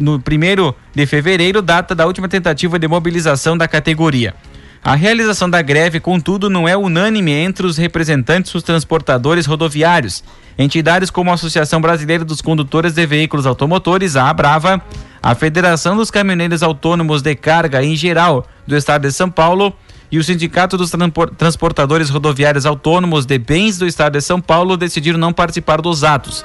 no 0.00 0.18
primeiro 0.18 0.74
de 0.92 1.06
fevereiro, 1.06 1.62
data 1.62 1.94
da 1.94 2.04
última 2.04 2.28
tentativa 2.28 2.80
de 2.80 2.88
mobilização 2.88 3.56
da 3.56 3.68
categoria. 3.68 4.34
A 4.84 4.96
realização 4.96 5.48
da 5.48 5.62
greve, 5.62 6.00
contudo, 6.00 6.50
não 6.50 6.68
é 6.68 6.76
unânime 6.76 7.30
entre 7.30 7.64
os 7.64 7.76
representantes 7.76 8.52
dos 8.52 8.64
transportadores 8.64 9.46
rodoviários. 9.46 10.24
Entidades 10.58 11.08
como 11.08 11.30
a 11.30 11.34
Associação 11.34 11.80
Brasileira 11.80 12.24
dos 12.24 12.40
Condutores 12.40 12.92
de 12.92 13.06
Veículos 13.06 13.46
Automotores, 13.46 14.16
a 14.16 14.28
Abrava, 14.28 14.82
a 15.22 15.36
Federação 15.36 15.96
dos 15.96 16.10
Caminhoneiros 16.10 16.64
Autônomos 16.64 17.22
de 17.22 17.32
Carga 17.36 17.84
em 17.84 17.94
geral 17.94 18.44
do 18.66 18.76
Estado 18.76 19.02
de 19.02 19.12
São 19.12 19.30
Paulo 19.30 19.72
e 20.10 20.18
o 20.18 20.24
Sindicato 20.24 20.76
dos 20.76 20.90
Transportadores 21.38 22.10
Rodoviários 22.10 22.66
Autônomos 22.66 23.24
de 23.24 23.38
Bens 23.38 23.78
do 23.78 23.86
Estado 23.86 24.14
de 24.14 24.20
São 24.20 24.40
Paulo 24.40 24.76
decidiram 24.76 25.18
não 25.18 25.32
participar 25.32 25.80
dos 25.80 26.02
atos. 26.02 26.42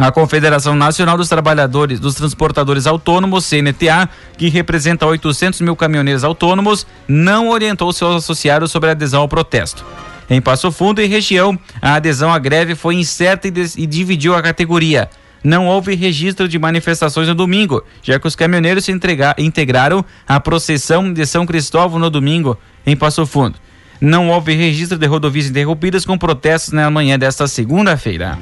A 0.00 0.10
Confederação 0.10 0.74
Nacional 0.74 1.18
dos 1.18 1.28
Trabalhadores 1.28 2.00
dos 2.00 2.14
Transportadores 2.14 2.86
Autônomos, 2.86 3.44
CNTA, 3.44 4.08
que 4.38 4.48
representa 4.48 5.04
800 5.04 5.60
mil 5.60 5.76
caminhoneiros 5.76 6.24
autônomos, 6.24 6.86
não 7.06 7.50
orientou 7.50 7.92
seus 7.92 8.16
associados 8.16 8.72
sobre 8.72 8.88
a 8.88 8.92
adesão 8.92 9.20
ao 9.20 9.28
protesto. 9.28 9.84
Em 10.30 10.40
Passo 10.40 10.72
Fundo 10.72 11.02
e 11.02 11.06
região, 11.06 11.58
a 11.82 11.96
adesão 11.96 12.32
à 12.32 12.38
greve 12.38 12.74
foi 12.74 12.94
incerta 12.94 13.46
e, 13.46 13.52
e 13.76 13.86
dividiu 13.86 14.34
a 14.34 14.40
categoria. 14.40 15.10
Não 15.44 15.66
houve 15.66 15.94
registro 15.94 16.48
de 16.48 16.58
manifestações 16.58 17.28
no 17.28 17.34
domingo, 17.34 17.84
já 18.02 18.18
que 18.18 18.26
os 18.26 18.34
caminhoneiros 18.34 18.86
se 18.86 18.98
integraram 19.36 20.02
a 20.26 20.40
procissão 20.40 21.12
de 21.12 21.26
São 21.26 21.44
Cristóvão 21.44 21.98
no 21.98 22.08
domingo, 22.08 22.56
em 22.86 22.96
Passo 22.96 23.26
Fundo. 23.26 23.58
Não 24.00 24.30
houve 24.30 24.54
registro 24.54 24.96
de 24.96 25.06
rodovias 25.06 25.50
interrompidas 25.50 26.06
com 26.06 26.16
protestos 26.16 26.72
na 26.72 26.90
manhã 26.90 27.18
desta 27.18 27.46
segunda-feira. 27.46 28.38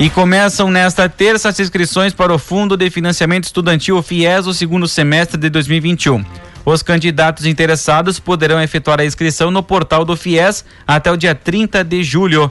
E 0.00 0.08
começam 0.08 0.70
nesta 0.70 1.10
terça 1.10 1.50
as 1.50 1.60
inscrições 1.60 2.14
para 2.14 2.32
o 2.32 2.38
Fundo 2.38 2.74
de 2.74 2.88
Financiamento 2.88 3.44
Estudantil 3.44 4.02
FIES 4.02 4.46
o 4.46 4.54
segundo 4.54 4.88
semestre 4.88 5.38
de 5.38 5.50
2021. 5.50 6.24
Os 6.64 6.82
candidatos 6.82 7.44
interessados 7.44 8.18
poderão 8.18 8.62
efetuar 8.62 8.98
a 8.98 9.04
inscrição 9.04 9.50
no 9.50 9.62
portal 9.62 10.02
do 10.02 10.16
FIES 10.16 10.64
até 10.86 11.12
o 11.12 11.18
dia 11.18 11.34
30 11.34 11.84
de 11.84 12.02
julho. 12.02 12.50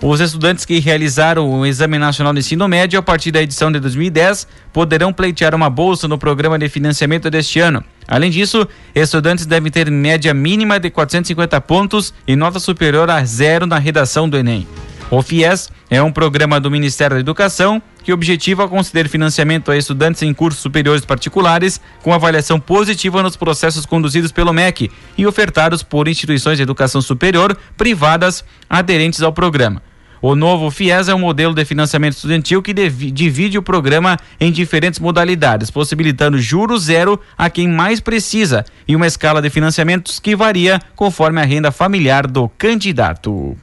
Os 0.00 0.20
estudantes 0.20 0.64
que 0.64 0.78
realizaram 0.78 1.46
o 1.46 1.66
Exame 1.66 1.98
Nacional 1.98 2.32
de 2.32 2.38
Ensino 2.38 2.66
Médio 2.66 2.98
a 2.98 3.02
partir 3.02 3.30
da 3.30 3.42
edição 3.42 3.70
de 3.70 3.78
2010 3.78 4.48
poderão 4.72 5.12
pleitear 5.12 5.54
uma 5.54 5.68
bolsa 5.68 6.08
no 6.08 6.16
programa 6.16 6.58
de 6.58 6.66
financiamento 6.70 7.28
deste 7.28 7.60
ano. 7.60 7.84
Além 8.08 8.30
disso, 8.30 8.66
estudantes 8.94 9.44
devem 9.44 9.70
ter 9.70 9.90
média 9.90 10.32
mínima 10.32 10.80
de 10.80 10.88
450 10.88 11.60
pontos 11.60 12.14
e 12.26 12.34
nota 12.34 12.58
superior 12.58 13.10
a 13.10 13.22
zero 13.22 13.66
na 13.66 13.78
redação 13.78 14.26
do 14.26 14.38
Enem. 14.38 14.66
O 15.10 15.20
FIES 15.20 15.70
é 15.90 16.02
um 16.02 16.10
programa 16.10 16.58
do 16.58 16.70
Ministério 16.70 17.16
da 17.16 17.20
Educação 17.20 17.80
que 18.02 18.12
objetiva 18.12 18.68
conceder 18.68 19.08
financiamento 19.08 19.70
a 19.70 19.76
estudantes 19.76 20.22
em 20.22 20.32
cursos 20.32 20.60
superiores 20.60 21.04
particulares 21.04 21.80
com 22.02 22.12
avaliação 22.12 22.58
positiva 22.58 23.22
nos 23.22 23.36
processos 23.36 23.86
conduzidos 23.86 24.32
pelo 24.32 24.52
MEC 24.52 24.90
e 25.16 25.26
ofertados 25.26 25.82
por 25.82 26.08
instituições 26.08 26.56
de 26.56 26.62
educação 26.62 27.00
superior 27.00 27.56
privadas 27.76 28.44
aderentes 28.68 29.22
ao 29.22 29.32
programa. 29.32 29.82
O 30.22 30.34
novo 30.34 30.70
FIES 30.70 31.08
é 31.08 31.14
um 31.14 31.18
modelo 31.18 31.54
de 31.54 31.64
financiamento 31.64 32.14
estudantil 32.14 32.62
que 32.62 32.72
divide 32.72 33.58
o 33.58 33.62
programa 33.62 34.16
em 34.40 34.50
diferentes 34.50 34.98
modalidades, 34.98 35.70
possibilitando 35.70 36.38
juros 36.38 36.84
zero 36.84 37.20
a 37.36 37.50
quem 37.50 37.68
mais 37.68 38.00
precisa 38.00 38.64
e 38.88 38.96
uma 38.96 39.06
escala 39.06 39.42
de 39.42 39.50
financiamentos 39.50 40.18
que 40.18 40.34
varia 40.34 40.80
conforme 40.96 41.40
a 41.40 41.44
renda 41.44 41.70
familiar 41.70 42.26
do 42.26 42.48
candidato. 42.48 43.56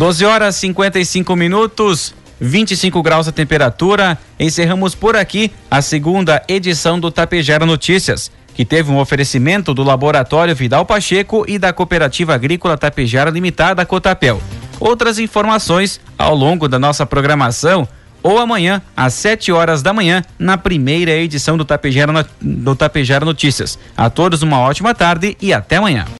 12 0.00 0.24
horas 0.24 0.56
55 0.56 1.36
minutos, 1.36 2.14
25 2.40 3.02
graus 3.02 3.28
a 3.28 3.32
temperatura. 3.32 4.16
Encerramos 4.38 4.94
por 4.94 5.14
aqui 5.14 5.52
a 5.70 5.82
segunda 5.82 6.42
edição 6.48 6.98
do 6.98 7.10
Tapejara 7.10 7.66
Notícias, 7.66 8.32
que 8.54 8.64
teve 8.64 8.90
um 8.90 8.98
oferecimento 8.98 9.74
do 9.74 9.82
Laboratório 9.82 10.56
Vidal 10.56 10.86
Pacheco 10.86 11.44
e 11.46 11.58
da 11.58 11.70
Cooperativa 11.70 12.34
Agrícola 12.34 12.78
Tapejara 12.78 13.28
Limitada 13.28 13.84
Cotapel. 13.84 14.40
Outras 14.80 15.18
informações 15.18 16.00
ao 16.16 16.34
longo 16.34 16.66
da 16.66 16.78
nossa 16.78 17.04
programação 17.04 17.86
ou 18.22 18.38
amanhã 18.38 18.80
às 18.96 19.12
7 19.12 19.52
horas 19.52 19.82
da 19.82 19.92
manhã 19.92 20.24
na 20.38 20.56
primeira 20.56 21.10
edição 21.10 21.58
do 21.58 21.64
Tapejara, 21.66 22.26
do 22.40 22.74
Tapejara 22.74 23.26
Notícias. 23.26 23.78
A 23.94 24.08
todos 24.08 24.40
uma 24.40 24.60
ótima 24.60 24.94
tarde 24.94 25.36
e 25.42 25.52
até 25.52 25.76
amanhã. 25.76 26.06